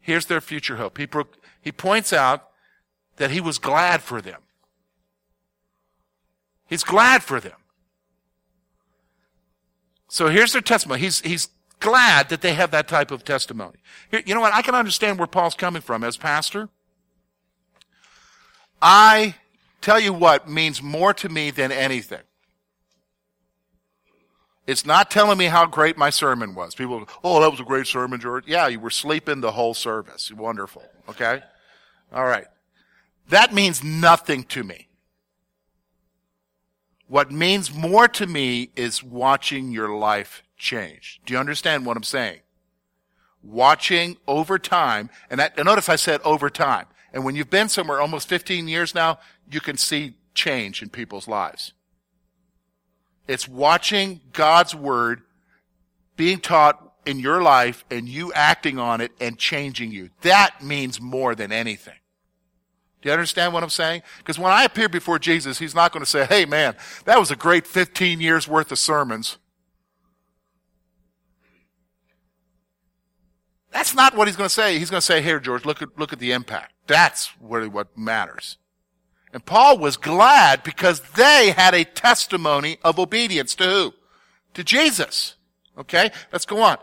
Here's 0.00 0.26
their 0.26 0.40
future 0.40 0.76
hope. 0.76 0.96
He, 0.98 1.06
pro- 1.06 1.28
he 1.60 1.70
points 1.70 2.12
out 2.12 2.48
that 3.16 3.30
he 3.30 3.40
was 3.40 3.58
glad 3.58 4.00
for 4.00 4.22
them. 4.22 4.40
He's 6.66 6.84
glad 6.84 7.22
for 7.22 7.40
them. 7.40 7.59
So 10.10 10.28
here's 10.28 10.52
their 10.52 10.60
testimony. 10.60 11.00
He's, 11.00 11.20
he's 11.20 11.48
glad 11.78 12.28
that 12.30 12.40
they 12.40 12.52
have 12.54 12.72
that 12.72 12.88
type 12.88 13.12
of 13.12 13.24
testimony. 13.24 13.78
Here, 14.10 14.22
you 14.26 14.34
know 14.34 14.40
what? 14.40 14.52
I 14.52 14.60
can 14.60 14.74
understand 14.74 15.18
where 15.18 15.28
Paul's 15.28 15.54
coming 15.54 15.80
from 15.80 16.02
as 16.02 16.16
pastor. 16.16 16.68
I 18.82 19.36
tell 19.80 20.00
you 20.00 20.12
what 20.12 20.48
means 20.48 20.82
more 20.82 21.14
to 21.14 21.28
me 21.28 21.52
than 21.52 21.70
anything. 21.70 22.22
It's 24.66 24.84
not 24.84 25.12
telling 25.12 25.38
me 25.38 25.46
how 25.46 25.66
great 25.66 25.96
my 25.96 26.10
sermon 26.10 26.56
was. 26.56 26.74
People, 26.74 27.08
oh, 27.22 27.40
that 27.40 27.50
was 27.50 27.60
a 27.60 27.64
great 27.64 27.86
sermon, 27.86 28.20
George. 28.20 28.44
Yeah, 28.48 28.66
you 28.66 28.80
were 28.80 28.90
sleeping 28.90 29.40
the 29.40 29.52
whole 29.52 29.74
service. 29.74 30.32
Wonderful. 30.32 30.82
Okay? 31.08 31.40
All 32.12 32.26
right. 32.26 32.46
That 33.28 33.54
means 33.54 33.84
nothing 33.84 34.42
to 34.44 34.64
me. 34.64 34.88
What 37.10 37.32
means 37.32 37.74
more 37.74 38.06
to 38.06 38.26
me 38.28 38.70
is 38.76 39.02
watching 39.02 39.72
your 39.72 39.88
life 39.88 40.44
change. 40.56 41.20
Do 41.26 41.32
you 41.32 41.40
understand 41.40 41.84
what 41.84 41.96
I'm 41.96 42.04
saying? 42.04 42.38
Watching 43.42 44.16
over 44.28 44.60
time, 44.60 45.10
and, 45.28 45.40
and 45.40 45.64
notice 45.64 45.88
I 45.88 45.96
said 45.96 46.20
over 46.24 46.48
time. 46.48 46.86
And 47.12 47.24
when 47.24 47.34
you've 47.34 47.50
been 47.50 47.68
somewhere 47.68 48.00
almost 48.00 48.28
15 48.28 48.68
years 48.68 48.94
now, 48.94 49.18
you 49.50 49.60
can 49.60 49.76
see 49.76 50.14
change 50.34 50.82
in 50.82 50.88
people's 50.88 51.26
lives. 51.26 51.72
It's 53.26 53.48
watching 53.48 54.20
God's 54.32 54.72
word 54.72 55.22
being 56.14 56.38
taught 56.38 56.92
in 57.04 57.18
your 57.18 57.42
life 57.42 57.84
and 57.90 58.08
you 58.08 58.32
acting 58.34 58.78
on 58.78 59.00
it 59.00 59.10
and 59.20 59.36
changing 59.36 59.90
you. 59.90 60.10
That 60.20 60.62
means 60.62 61.00
more 61.00 61.34
than 61.34 61.50
anything. 61.50 61.98
Do 63.02 63.08
you 63.08 63.12
understand 63.12 63.52
what 63.52 63.62
I'm 63.62 63.70
saying? 63.70 64.02
Because 64.18 64.38
when 64.38 64.52
I 64.52 64.64
appear 64.64 64.88
before 64.88 65.18
Jesus, 65.18 65.58
he's 65.58 65.74
not 65.74 65.92
going 65.92 66.04
to 66.04 66.10
say, 66.10 66.26
hey 66.26 66.44
man, 66.44 66.76
that 67.06 67.18
was 67.18 67.30
a 67.30 67.36
great 67.36 67.66
15 67.66 68.20
years 68.20 68.46
worth 68.46 68.70
of 68.70 68.78
sermons. 68.78 69.38
That's 73.72 73.94
not 73.94 74.16
what 74.16 74.28
he's 74.28 74.36
going 74.36 74.48
to 74.48 74.54
say. 74.54 74.78
He's 74.78 74.90
going 74.90 75.00
to 75.00 75.06
say, 75.06 75.22
here, 75.22 75.38
George, 75.40 75.64
look 75.64 75.80
at, 75.80 75.96
look 75.98 76.12
at 76.12 76.18
the 76.18 76.32
impact. 76.32 76.74
That's 76.86 77.30
really 77.40 77.68
what 77.68 77.96
matters. 77.96 78.58
And 79.32 79.44
Paul 79.46 79.78
was 79.78 79.96
glad 79.96 80.64
because 80.64 81.00
they 81.14 81.54
had 81.56 81.72
a 81.72 81.84
testimony 81.84 82.78
of 82.82 82.98
obedience 82.98 83.54
to 83.56 83.64
who? 83.64 83.94
To 84.54 84.64
Jesus. 84.64 85.36
Okay? 85.78 86.10
Let's 86.32 86.46
go 86.46 86.60
on. 86.62 86.78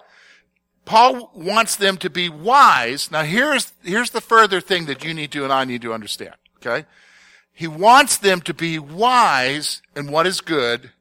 Paul 0.88 1.32
wants 1.36 1.76
them 1.76 1.98
to 1.98 2.10
be 2.10 2.30
wise. 2.30 3.12
Now 3.12 3.24
here's, 3.24 3.74
here's 3.84 4.12
the 4.12 4.22
further 4.22 4.62
thing 4.62 4.86
that 4.86 5.04
you 5.04 5.14
need 5.14 5.32
to 5.34 5.44
and 5.44 5.52
I 5.52 5.66
need 5.66 5.82
to 5.82 5.94
understand. 5.94 6.36
Okay? 6.58 6.88
He 7.52 7.68
wants 7.68 8.18
them 8.18 8.40
to 8.42 8.54
be 8.54 8.80
wise 8.80 9.82
in 9.98 10.10
what 10.10 10.26
is 10.26 10.40
good 10.40 10.92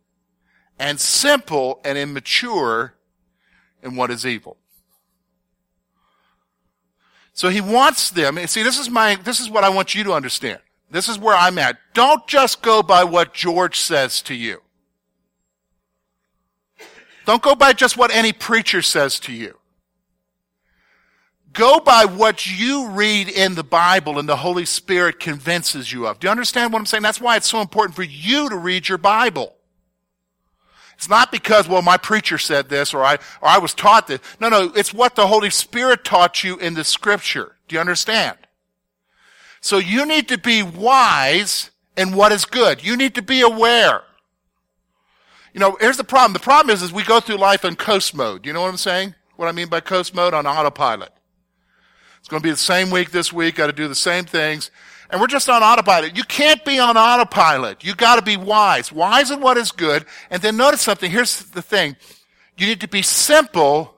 and 0.76 0.98
simple 0.98 1.80
and 1.84 1.96
immature 1.96 2.94
in 3.80 3.94
what 3.94 4.10
is 4.10 4.26
evil. 4.26 4.56
So 7.32 7.48
he 7.48 7.60
wants 7.60 8.10
them, 8.10 8.38
And 8.38 8.50
see, 8.50 8.64
this 8.64 8.80
is 8.80 8.90
my, 8.90 9.14
this 9.14 9.38
is 9.38 9.48
what 9.48 9.62
I 9.62 9.68
want 9.68 9.94
you 9.94 10.02
to 10.02 10.14
understand. 10.14 10.58
This 10.90 11.08
is 11.08 11.16
where 11.16 11.36
I'm 11.36 11.58
at. 11.58 11.78
Don't 11.94 12.26
just 12.26 12.60
go 12.60 12.82
by 12.82 13.04
what 13.04 13.34
George 13.34 13.78
says 13.78 14.20
to 14.22 14.34
you. 14.34 14.62
Don't 17.24 17.42
go 17.42 17.54
by 17.54 17.72
just 17.72 17.96
what 17.96 18.10
any 18.10 18.32
preacher 18.32 18.82
says 18.82 19.20
to 19.20 19.32
you. 19.32 19.55
Go 21.56 21.80
by 21.80 22.04
what 22.04 22.46
you 22.46 22.90
read 22.90 23.30
in 23.30 23.54
the 23.54 23.64
Bible 23.64 24.18
and 24.18 24.28
the 24.28 24.36
Holy 24.36 24.66
Spirit 24.66 25.18
convinces 25.18 25.90
you 25.90 26.06
of. 26.06 26.20
Do 26.20 26.26
you 26.26 26.30
understand 26.30 26.70
what 26.70 26.80
I'm 26.80 26.86
saying? 26.86 27.02
That's 27.02 27.20
why 27.20 27.36
it's 27.36 27.48
so 27.48 27.62
important 27.62 27.96
for 27.96 28.02
you 28.02 28.50
to 28.50 28.56
read 28.56 28.90
your 28.90 28.98
Bible. 28.98 29.54
It's 30.96 31.08
not 31.08 31.32
because, 31.32 31.66
well, 31.66 31.80
my 31.80 31.96
preacher 31.96 32.36
said 32.36 32.68
this 32.68 32.92
or 32.92 33.02
I, 33.02 33.14
or 33.40 33.48
I 33.48 33.56
was 33.56 33.72
taught 33.72 34.06
this. 34.06 34.20
No, 34.38 34.50
no, 34.50 34.70
it's 34.76 34.92
what 34.92 35.14
the 35.14 35.26
Holy 35.28 35.48
Spirit 35.48 36.04
taught 36.04 36.44
you 36.44 36.58
in 36.58 36.74
the 36.74 36.84
scripture. 36.84 37.56
Do 37.68 37.76
you 37.76 37.80
understand? 37.80 38.36
So 39.62 39.78
you 39.78 40.04
need 40.04 40.28
to 40.28 40.36
be 40.36 40.62
wise 40.62 41.70
in 41.96 42.14
what 42.14 42.32
is 42.32 42.44
good. 42.44 42.84
You 42.84 42.98
need 42.98 43.14
to 43.14 43.22
be 43.22 43.40
aware. 43.40 44.02
You 45.54 45.60
know, 45.60 45.78
here's 45.80 45.96
the 45.96 46.04
problem. 46.04 46.34
The 46.34 46.38
problem 46.40 46.74
is, 46.74 46.82
is 46.82 46.92
we 46.92 47.02
go 47.02 47.18
through 47.18 47.36
life 47.36 47.64
in 47.64 47.76
coast 47.76 48.14
mode. 48.14 48.44
You 48.44 48.52
know 48.52 48.60
what 48.60 48.68
I'm 48.68 48.76
saying? 48.76 49.14
What 49.36 49.48
I 49.48 49.52
mean 49.52 49.68
by 49.68 49.80
coast 49.80 50.14
mode 50.14 50.34
on 50.34 50.46
autopilot. 50.46 51.12
It's 52.26 52.30
going 52.32 52.42
to 52.42 52.44
be 52.44 52.50
the 52.50 52.56
same 52.56 52.90
week 52.90 53.12
this 53.12 53.32
week, 53.32 53.54
got 53.54 53.68
to 53.68 53.72
do 53.72 53.86
the 53.86 53.94
same 53.94 54.24
things. 54.24 54.72
And 55.10 55.20
we're 55.20 55.28
just 55.28 55.48
on 55.48 55.62
autopilot. 55.62 56.16
You 56.16 56.24
can't 56.24 56.64
be 56.64 56.80
on 56.80 56.96
autopilot. 56.96 57.84
You 57.84 57.94
got 57.94 58.16
to 58.16 58.22
be 58.22 58.36
wise. 58.36 58.90
Wise 58.90 59.30
in 59.30 59.40
what 59.40 59.56
is 59.56 59.70
good. 59.70 60.04
And 60.28 60.42
then 60.42 60.56
notice 60.56 60.80
something. 60.80 61.08
Here's 61.08 61.44
the 61.44 61.62
thing. 61.62 61.94
You 62.58 62.66
need 62.66 62.80
to 62.80 62.88
be 62.88 63.00
simple 63.00 63.94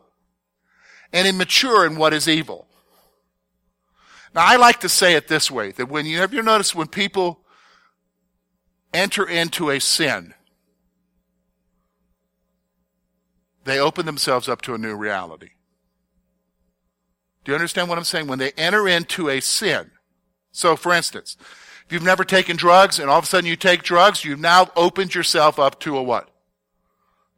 and 1.10 1.26
immature 1.26 1.86
in 1.86 1.96
what 1.96 2.12
is 2.12 2.28
evil. 2.28 2.66
Now, 4.34 4.44
I 4.44 4.56
like 4.56 4.80
to 4.80 4.90
say 4.90 5.14
it 5.14 5.28
this 5.28 5.50
way, 5.50 5.70
that 5.70 5.88
when 5.88 6.04
you 6.04 6.18
have 6.18 6.34
you 6.34 6.42
noticed 6.42 6.74
when 6.74 6.88
people 6.88 7.40
enter 8.92 9.26
into 9.26 9.70
a 9.70 9.80
sin, 9.80 10.34
they 13.64 13.80
open 13.80 14.04
themselves 14.04 14.50
up 14.50 14.60
to 14.62 14.74
a 14.74 14.78
new 14.78 14.94
reality. 14.94 15.52
Do 17.44 17.52
you 17.52 17.54
understand 17.54 17.88
what 17.88 17.98
I'm 17.98 18.04
saying? 18.04 18.26
When 18.26 18.38
they 18.38 18.52
enter 18.52 18.88
into 18.88 19.28
a 19.28 19.40
sin. 19.40 19.90
So, 20.52 20.76
for 20.76 20.92
instance, 20.92 21.36
if 21.86 21.92
you've 21.92 22.02
never 22.02 22.24
taken 22.24 22.56
drugs 22.56 22.98
and 22.98 23.08
all 23.08 23.18
of 23.18 23.24
a 23.24 23.26
sudden 23.26 23.48
you 23.48 23.56
take 23.56 23.82
drugs, 23.82 24.24
you've 24.24 24.40
now 24.40 24.70
opened 24.76 25.14
yourself 25.14 25.58
up 25.58 25.80
to 25.80 25.96
a 25.96 26.02
what? 26.02 26.28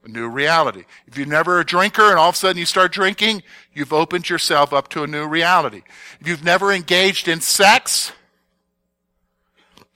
A 0.04 0.08
new 0.08 0.28
reality. 0.28 0.84
If 1.06 1.16
you're 1.18 1.26
never 1.26 1.60
a 1.60 1.64
drinker 1.64 2.10
and 2.10 2.18
all 2.18 2.30
of 2.30 2.34
a 2.34 2.38
sudden 2.38 2.58
you 2.58 2.66
start 2.66 2.92
drinking, 2.92 3.42
you've 3.74 3.92
opened 3.92 4.28
yourself 4.28 4.72
up 4.72 4.88
to 4.88 5.02
a 5.02 5.06
new 5.06 5.26
reality. 5.26 5.82
If 6.20 6.26
you've 6.26 6.42
never 6.42 6.72
engaged 6.72 7.28
in 7.28 7.40
sex, 7.40 8.12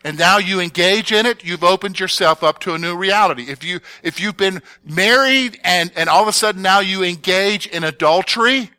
and 0.05 0.19
now 0.19 0.37
you 0.37 0.61
engage 0.61 1.11
in 1.13 1.25
it, 1.25 1.43
you've 1.43 1.65
opened 1.65 1.99
yourself 1.99 2.45
up 2.45 2.59
to 2.61 2.75
a 2.75 2.79
new 2.79 2.95
reality. 2.95 3.45
If 3.49 3.65
you, 3.65 3.81
if 4.03 4.21
you've 4.21 4.37
been 4.37 4.63
married 4.85 5.59
and, 5.65 5.91
and 5.97 6.11
all 6.11 6.21
of 6.21 6.29
a 6.29 6.33
sudden 6.33 6.61
now 6.61 6.81
you 6.81 7.03
engage 7.03 7.67
in 7.67 7.83
adultery, 7.83 8.71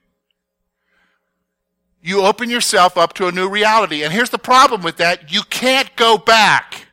you 2.06 2.22
open 2.22 2.52
yourself 2.52 2.98
up 2.98 3.14
to 3.14 3.26
a 3.26 3.32
new 3.32 3.50
reality. 3.50 4.04
And 4.04 4.14
here's 4.14 4.30
the 4.30 4.38
problem 4.38 4.84
with 4.84 4.98
that. 4.98 5.34
You 5.34 5.42
can't 5.50 5.94
go 5.96 6.20
back. 6.20 6.86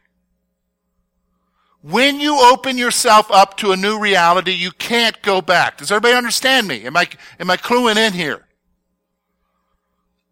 When 1.83 2.19
you 2.19 2.41
open 2.41 2.79
yourself 2.79 3.31
up 3.31 3.59
to 3.59 3.73
a 3.73 3.77
new 3.77 4.01
reality, 4.01 4.53
you 4.53 4.71
can't 4.71 5.21
go 5.21 5.43
back. 5.43 5.77
Does 5.77 5.91
everybody 5.93 6.17
understand 6.17 6.67
me? 6.67 6.85
Am 6.87 6.97
I, 6.97 7.09
am 7.39 7.51
I 7.51 7.59
cluing 7.59 7.99
in 7.99 8.15
here? 8.15 8.47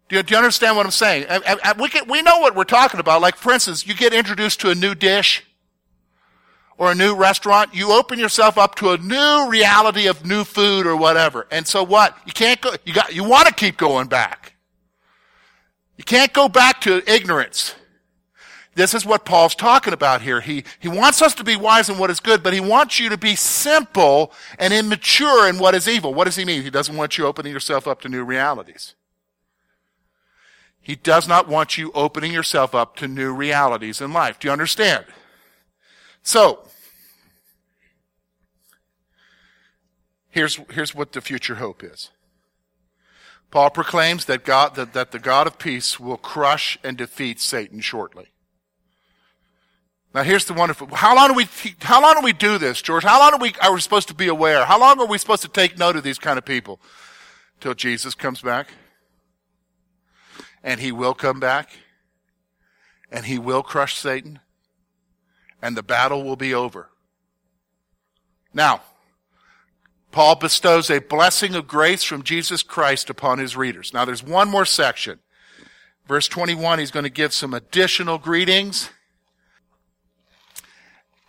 Do 0.09 0.15
you, 0.15 0.23
do 0.23 0.33
you 0.33 0.37
understand 0.39 0.75
what 0.75 0.87
I'm 0.87 0.91
saying? 0.91 1.27
I, 1.29 1.57
I, 1.63 1.73
we, 1.79 1.87
can, 1.87 2.09
we 2.09 2.23
know 2.23 2.39
what 2.39 2.55
we're 2.55 2.63
talking 2.63 2.99
about. 2.99 3.21
Like, 3.21 3.35
for 3.35 3.53
instance, 3.53 3.85
you 3.85 3.93
get 3.93 4.15
introduced 4.15 4.61
to 4.61 4.71
a 4.71 4.75
new 4.75 4.95
dish 4.95 5.43
or 6.79 6.91
a 6.91 6.95
new 6.95 7.13
restaurant, 7.15 7.75
you 7.75 7.91
open 7.91 8.17
yourself 8.17 8.57
up 8.57 8.73
to 8.73 8.89
a 8.89 8.97
new 8.97 9.47
reality 9.47 10.07
of 10.07 10.25
new 10.25 10.43
food 10.43 10.87
or 10.87 10.95
whatever. 10.95 11.45
And 11.51 11.67
so 11.67 11.83
what? 11.83 12.17
You 12.25 12.33
can't 12.33 12.59
go, 12.59 12.73
you 12.83 12.95
got, 12.95 13.13
you 13.13 13.23
want 13.23 13.47
to 13.47 13.53
keep 13.53 13.77
going 13.77 14.07
back. 14.07 14.40
You 16.01 16.05
can't 16.05 16.33
go 16.33 16.49
back 16.49 16.81
to 16.81 17.03
ignorance. 17.07 17.75
This 18.73 18.95
is 18.95 19.05
what 19.05 19.23
Paul's 19.23 19.53
talking 19.53 19.93
about 19.93 20.23
here. 20.23 20.41
He, 20.41 20.63
he 20.79 20.87
wants 20.87 21.21
us 21.21 21.35
to 21.35 21.43
be 21.43 21.55
wise 21.55 21.89
in 21.89 21.99
what 21.99 22.09
is 22.09 22.19
good, 22.19 22.41
but 22.41 22.53
he 22.53 22.59
wants 22.59 22.99
you 22.99 23.07
to 23.09 23.17
be 23.17 23.35
simple 23.35 24.33
and 24.57 24.73
immature 24.73 25.47
in 25.47 25.59
what 25.59 25.75
is 25.75 25.87
evil. 25.87 26.11
What 26.11 26.23
does 26.23 26.37
he 26.37 26.43
mean? 26.43 26.63
He 26.63 26.71
doesn't 26.71 26.97
want 26.97 27.19
you 27.19 27.27
opening 27.27 27.53
yourself 27.53 27.87
up 27.87 28.01
to 28.01 28.09
new 28.09 28.23
realities. 28.23 28.95
He 30.81 30.95
does 30.95 31.27
not 31.27 31.47
want 31.47 31.77
you 31.77 31.91
opening 31.93 32.31
yourself 32.31 32.73
up 32.73 32.95
to 32.95 33.07
new 33.07 33.31
realities 33.31 34.01
in 34.01 34.11
life. 34.11 34.39
Do 34.39 34.47
you 34.47 34.51
understand? 34.51 35.05
So, 36.23 36.63
here's, 40.31 40.59
here's 40.71 40.95
what 40.95 41.11
the 41.11 41.21
future 41.21 41.55
hope 41.55 41.83
is. 41.83 42.09
Paul 43.51 43.69
proclaims 43.69 44.25
that 44.25 44.45
God, 44.45 44.75
that, 44.75 44.93
that 44.93 45.11
the 45.11 45.19
God 45.19 45.45
of 45.45 45.59
peace 45.59 45.99
will 45.99 46.17
crush 46.17 46.79
and 46.83 46.97
defeat 46.97 47.39
Satan 47.41 47.81
shortly. 47.81 48.29
Now 50.15 50.23
here's 50.23 50.45
the 50.45 50.53
wonderful, 50.53 50.87
how 50.93 51.15
long 51.15 51.29
do 51.29 51.33
we, 51.33 51.47
how 51.81 52.01
long 52.01 52.15
do 52.15 52.21
we 52.21 52.33
do 52.33 52.57
this, 52.57 52.81
George? 52.81 53.03
How 53.03 53.19
long 53.19 53.33
are 53.33 53.39
we, 53.39 53.53
are 53.61 53.73
we 53.73 53.81
supposed 53.81 54.07
to 54.07 54.13
be 54.13 54.27
aware? 54.27 54.65
How 54.65 54.79
long 54.79 54.99
are 54.99 55.05
we 55.05 55.17
supposed 55.17 55.41
to 55.43 55.47
take 55.49 55.77
note 55.77 55.95
of 55.95 56.03
these 56.03 56.17
kind 56.17 56.37
of 56.37 56.45
people? 56.45 56.79
Till 57.59 57.73
Jesus 57.73 58.15
comes 58.15 58.41
back. 58.41 58.69
And 60.63 60.79
he 60.79 60.91
will 60.91 61.13
come 61.13 61.39
back. 61.39 61.69
And 63.11 63.25
he 63.25 63.37
will 63.37 63.63
crush 63.63 63.97
Satan. 63.97 64.39
And 65.61 65.75
the 65.75 65.83
battle 65.83 66.23
will 66.23 66.35
be 66.35 66.53
over. 66.53 66.89
Now, 68.53 68.81
Paul 70.11 70.35
bestows 70.35 70.89
a 70.89 70.99
blessing 70.99 71.55
of 71.55 71.67
grace 71.67 72.03
from 72.03 72.23
Jesus 72.23 72.63
Christ 72.63 73.09
upon 73.09 73.39
his 73.39 73.55
readers. 73.55 73.93
Now 73.93 74.05
there's 74.05 74.23
one 74.23 74.49
more 74.49 74.65
section. 74.65 75.19
Verse 76.07 76.27
21, 76.27 76.79
he's 76.79 76.91
going 76.91 77.05
to 77.05 77.09
give 77.09 77.33
some 77.33 77.53
additional 77.53 78.17
greetings. 78.17 78.89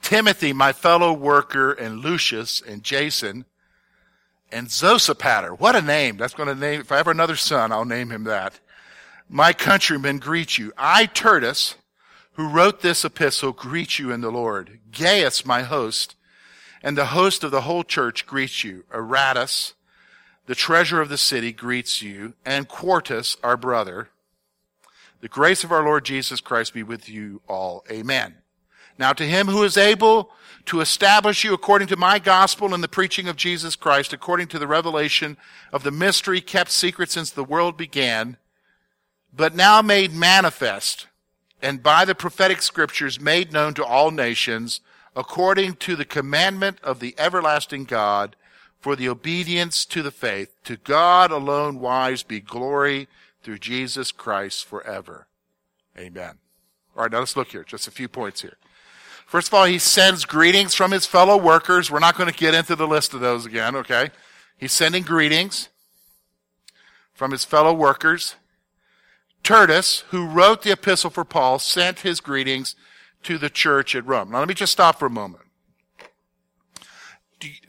Timothy, 0.03 0.53
my 0.53 0.73
fellow 0.73 1.13
worker, 1.13 1.73
and 1.73 2.01
Lucius 2.01 2.61
and 2.61 2.83
Jason, 2.83 3.45
and 4.51 4.67
Sosipater. 4.67 5.59
What 5.59 5.77
a 5.77 5.83
name. 5.83 6.17
That's 6.17 6.35
going 6.35 6.49
to 6.49 6.55
name, 6.55 6.81
if 6.81 6.91
I 6.91 6.97
have 6.97 7.07
another 7.07 7.37
son, 7.37 7.71
I'll 7.71 7.85
name 7.85 8.11
him 8.11 8.25
that. 8.25 8.59
My 9.29 9.53
countrymen 9.53 10.19
greet 10.19 10.59
you. 10.59 10.73
I, 10.77 11.07
Tertius, 11.07 11.77
who 12.33 12.49
wrote 12.49 12.83
this 12.83 13.05
epistle, 13.05 13.53
greet 13.53 13.99
you 13.99 14.11
in 14.11 14.21
the 14.21 14.31
Lord. 14.31 14.81
Gaius, 14.91 15.47
my 15.47 15.63
host, 15.63 16.17
and 16.83 16.97
the 16.97 17.07
host 17.07 17.45
of 17.45 17.51
the 17.51 17.63
whole 17.63 17.85
church 17.85 18.27
greets 18.27 18.65
you. 18.65 18.85
Erastus, 18.93 19.75
the 20.47 20.55
treasurer 20.55 21.01
of 21.01 21.09
the 21.09 21.19
city, 21.19 21.53
greets 21.53 22.03
you, 22.03 22.35
and 22.45 22.69
Quartus, 22.69 23.37
our 23.43 23.57
brother. 23.57 24.09
The 25.21 25.29
grace 25.29 25.63
of 25.63 25.71
our 25.71 25.85
Lord 25.85 26.05
Jesus 26.05 26.41
Christ 26.41 26.75
be 26.75 26.83
with 26.83 27.09
you 27.09 27.43
all. 27.49 27.85
Amen. 27.91 28.35
Now 28.99 29.13
to 29.13 29.25
him 29.25 29.47
who 29.47 29.63
is 29.63 29.77
able 29.77 30.31
to 30.67 30.81
establish 30.81 31.45
you 31.45 31.55
according 31.55 31.89
to 31.89 31.97
my 31.97 32.19
gospel 32.19 32.75
and 32.75 32.83
the 32.83 32.89
preaching 32.89 33.29
of 33.29 33.37
Jesus 33.37 33.77
Christ, 33.77 34.13
according 34.13 34.49
to 34.49 34.59
the 34.59 34.67
revelation 34.67 35.37
of 35.73 35.83
the 35.83 35.91
mystery 35.91 36.41
kept 36.41 36.71
secret 36.71 37.11
since 37.11 37.31
the 37.31 37.45
world 37.45 37.77
began, 37.77 38.37
but 39.35 39.55
now 39.55 39.81
made 39.81 40.13
manifest, 40.13 41.07
and 41.61 41.83
by 41.83 42.05
the 42.05 42.15
prophetic 42.15 42.61
scriptures 42.61 43.21
made 43.21 43.53
known 43.53 43.75
to 43.75 43.85
all 43.85 44.11
nations, 44.11 44.81
according 45.15 45.75
to 45.75 45.97
the 45.97 46.05
commandment 46.05 46.79
of 46.83 47.01
the 47.01 47.15
everlasting 47.19 47.85
God, 47.85 48.37
for 48.83 48.97
the 48.97 49.09
obedience 49.09 49.85
to 49.87 50.03
the 50.03 50.11
faith. 50.11 50.55
To 50.65 50.77
God 50.77 51.31
alone 51.31 51.79
wise 51.79 52.25
be 52.25 52.41
glory 52.41 53.07
through 53.43 53.59
Jesus 53.59 54.11
Christ 54.11 54.65
forever. 54.65 55.29
Amen. 55.97 56.39
All 56.97 57.05
right, 57.05 57.13
now 57.13 57.21
let's 57.21 57.37
look 57.37 57.53
here. 57.53 57.63
Just 57.63 57.87
a 57.87 57.93
few 57.93 58.09
points 58.09 58.43
here. 58.43 58.57
First 59.25 59.49
of 59.49 59.55
all, 59.55 59.65
he 59.65 59.79
sends 59.79 60.25
greetings 60.25 60.75
from 60.75 60.91
his 60.91 61.07
fellow 61.07 61.37
workers. 61.37 61.91
We're 61.91 62.01
not 62.01 62.17
going 62.17 62.31
to 62.31 62.37
get 62.37 62.55
into 62.55 62.75
the 62.75 62.89
list 62.89 63.15
of 63.15 63.21
those 63.21 63.47
again, 63.47 63.77
okay? 63.77 64.11
He's 64.59 64.73
sending 64.73 65.05
greetings 65.05 65.69
from 67.15 67.31
his 67.31 67.45
fellow 67.45 67.73
workers. 67.73 68.35
Tertius, 69.43 70.01
who 70.11 70.27
wrote 70.27 70.63
the 70.63 70.73
epistle 70.73 71.11
for 71.11 71.25
Paul, 71.25 71.59
sent 71.59 72.01
his 72.01 72.21
greetings 72.21 72.75
to 73.25 73.39
the 73.39 73.51
church 73.51 73.95
at 73.95 74.07
Rome. 74.07 74.31
Now 74.31 74.39
let 74.39 74.49
me 74.49 74.55
just 74.55 74.73
stop 74.73 74.99
for 74.99 75.07
a 75.07 75.11
moment. 75.11 75.45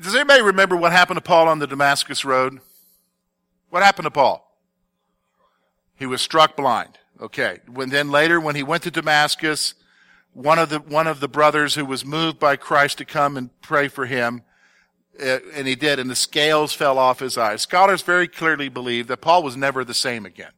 Does 0.01 0.15
anybody 0.15 0.41
remember 0.41 0.75
what 0.75 0.91
happened 0.91 1.17
to 1.17 1.21
Paul 1.21 1.47
on 1.47 1.59
the 1.59 1.67
Damascus 1.67 2.23
Road? 2.23 2.59
What 3.69 3.81
happened 3.81 4.05
to 4.05 4.11
Paul? 4.11 4.47
He 5.95 6.05
was 6.05 6.21
struck 6.21 6.55
blind. 6.55 6.99
Okay. 7.19 7.59
When 7.67 7.89
then 7.89 8.11
later, 8.11 8.39
when 8.39 8.55
he 8.55 8.63
went 8.63 8.83
to 8.83 8.91
Damascus, 8.91 9.73
one 10.33 10.59
of 10.59 10.69
the 10.69 10.79
one 10.79 11.07
of 11.07 11.19
the 11.19 11.27
brothers 11.27 11.75
who 11.75 11.85
was 11.85 12.05
moved 12.05 12.39
by 12.39 12.55
Christ 12.55 12.97
to 12.99 13.05
come 13.05 13.37
and 13.37 13.49
pray 13.61 13.87
for 13.87 14.05
him, 14.05 14.43
uh, 15.19 15.39
and 15.53 15.67
he 15.67 15.75
did, 15.75 15.99
and 15.99 16.09
the 16.09 16.15
scales 16.15 16.73
fell 16.73 16.97
off 16.97 17.19
his 17.19 17.37
eyes. 17.37 17.61
Scholars 17.61 18.01
very 18.01 18.27
clearly 18.27 18.69
believe 18.69 19.07
that 19.07 19.21
Paul 19.21 19.43
was 19.43 19.55
never 19.55 19.83
the 19.83 19.93
same 19.93 20.25
again. 20.25 20.51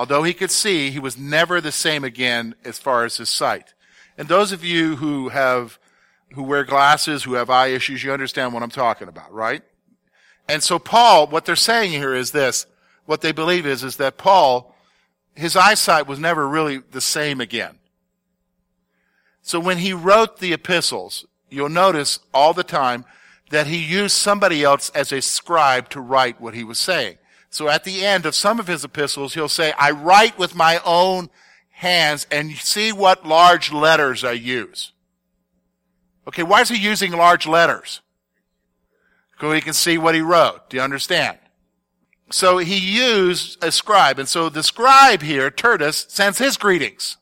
Although 0.00 0.22
he 0.22 0.32
could 0.32 0.50
see, 0.50 0.90
he 0.90 0.98
was 0.98 1.18
never 1.18 1.60
the 1.60 1.70
same 1.70 2.04
again 2.04 2.54
as 2.64 2.78
far 2.78 3.04
as 3.04 3.18
his 3.18 3.28
sight. 3.28 3.74
And 4.16 4.28
those 4.28 4.50
of 4.50 4.64
you 4.64 4.96
who 4.96 5.28
have, 5.28 5.78
who 6.32 6.42
wear 6.42 6.64
glasses, 6.64 7.24
who 7.24 7.34
have 7.34 7.50
eye 7.50 7.66
issues, 7.66 8.02
you 8.02 8.10
understand 8.10 8.54
what 8.54 8.62
I'm 8.62 8.70
talking 8.70 9.08
about, 9.08 9.30
right? 9.30 9.60
And 10.48 10.62
so 10.62 10.78
Paul, 10.78 11.26
what 11.26 11.44
they're 11.44 11.54
saying 11.54 11.90
here 11.90 12.14
is 12.14 12.30
this, 12.30 12.64
what 13.04 13.20
they 13.20 13.32
believe 13.32 13.66
is, 13.66 13.84
is 13.84 13.96
that 13.96 14.16
Paul, 14.16 14.74
his 15.34 15.54
eyesight 15.54 16.06
was 16.06 16.18
never 16.18 16.48
really 16.48 16.78
the 16.78 17.02
same 17.02 17.38
again. 17.38 17.78
So 19.42 19.60
when 19.60 19.76
he 19.76 19.92
wrote 19.92 20.38
the 20.38 20.54
epistles, 20.54 21.26
you'll 21.50 21.68
notice 21.68 22.20
all 22.32 22.54
the 22.54 22.64
time 22.64 23.04
that 23.50 23.66
he 23.66 23.84
used 23.84 24.16
somebody 24.16 24.64
else 24.64 24.88
as 24.94 25.12
a 25.12 25.20
scribe 25.20 25.90
to 25.90 26.00
write 26.00 26.40
what 26.40 26.54
he 26.54 26.64
was 26.64 26.78
saying. 26.78 27.18
So 27.50 27.68
at 27.68 27.84
the 27.84 28.06
end 28.06 28.26
of 28.26 28.34
some 28.34 28.60
of 28.60 28.68
his 28.68 28.84
epistles, 28.84 29.34
he'll 29.34 29.48
say, 29.48 29.72
I 29.72 29.90
write 29.90 30.38
with 30.38 30.54
my 30.54 30.80
own 30.84 31.30
hands 31.70 32.26
and 32.30 32.52
see 32.52 32.92
what 32.92 33.26
large 33.26 33.72
letters 33.72 34.22
I 34.22 34.32
use. 34.32 34.92
Okay, 36.28 36.44
why 36.44 36.60
is 36.60 36.68
he 36.68 36.76
using 36.76 37.10
large 37.12 37.46
letters? 37.46 38.02
So 39.40 39.52
he 39.52 39.60
can 39.60 39.72
see 39.72 39.98
what 39.98 40.14
he 40.14 40.20
wrote. 40.20 40.70
Do 40.70 40.76
you 40.76 40.82
understand? 40.82 41.38
So 42.30 42.58
he 42.58 42.76
used 42.78 43.62
a 43.64 43.72
scribe. 43.72 44.18
And 44.18 44.28
so 44.28 44.48
the 44.48 44.62
scribe 44.62 45.22
here, 45.22 45.50
Tertius, 45.50 46.06
sends 46.08 46.38
his 46.38 46.56
greetings. 46.56 47.16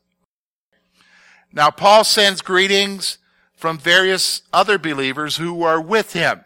Now 1.51 1.71
Paul 1.71 2.03
sends 2.03 2.41
greetings 2.41 3.17
from 3.55 3.79
various 3.79 4.43
other 4.53 4.77
believers 4.77 5.37
who 5.37 5.63
are 5.63 5.81
with 5.81 6.13
him. 6.13 6.41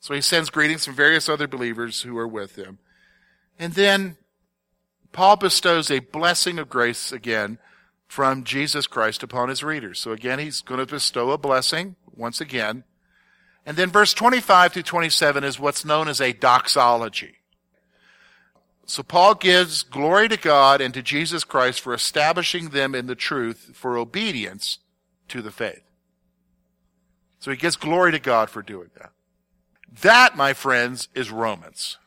So 0.00 0.14
he 0.14 0.20
sends 0.20 0.50
greetings 0.50 0.84
from 0.84 0.94
various 0.94 1.28
other 1.28 1.48
believers 1.48 2.02
who 2.02 2.16
are 2.18 2.28
with 2.28 2.56
him. 2.56 2.78
And 3.58 3.74
then 3.74 4.16
Paul 5.12 5.36
bestows 5.36 5.90
a 5.90 5.98
blessing 5.98 6.58
of 6.58 6.68
grace 6.68 7.12
again 7.12 7.58
from 8.06 8.44
Jesus 8.44 8.86
Christ 8.86 9.22
upon 9.22 9.48
his 9.48 9.62
readers. 9.62 9.98
So 9.98 10.12
again, 10.12 10.38
he's 10.38 10.62
going 10.62 10.80
to 10.80 10.86
bestow 10.86 11.30
a 11.30 11.38
blessing 11.38 11.96
once 12.14 12.40
again. 12.40 12.84
And 13.66 13.76
then 13.76 13.90
verse 13.90 14.14
25 14.14 14.72
through 14.72 14.82
27 14.82 15.44
is 15.44 15.60
what's 15.60 15.84
known 15.84 16.08
as 16.08 16.20
a 16.20 16.32
doxology. 16.32 17.34
So 18.86 19.02
Paul 19.02 19.34
gives 19.34 19.82
glory 19.82 20.28
to 20.28 20.38
God 20.38 20.80
and 20.80 20.94
to 20.94 21.02
Jesus 21.02 21.44
Christ 21.44 21.80
for 21.80 21.92
establishing 21.92 22.70
them 22.70 22.94
in 22.94 23.06
the 23.06 23.14
truth 23.14 23.72
for 23.74 23.98
obedience 23.98 24.78
to 25.28 25.42
the 25.42 25.50
faith. 25.50 25.82
So 27.40 27.50
he 27.50 27.58
gives 27.58 27.76
glory 27.76 28.12
to 28.12 28.18
God 28.18 28.48
for 28.48 28.62
doing 28.62 28.88
that. 28.98 29.12
That, 30.02 30.36
my 30.36 30.52
friends, 30.52 31.08
is 31.14 31.30
Romans. 31.30 31.98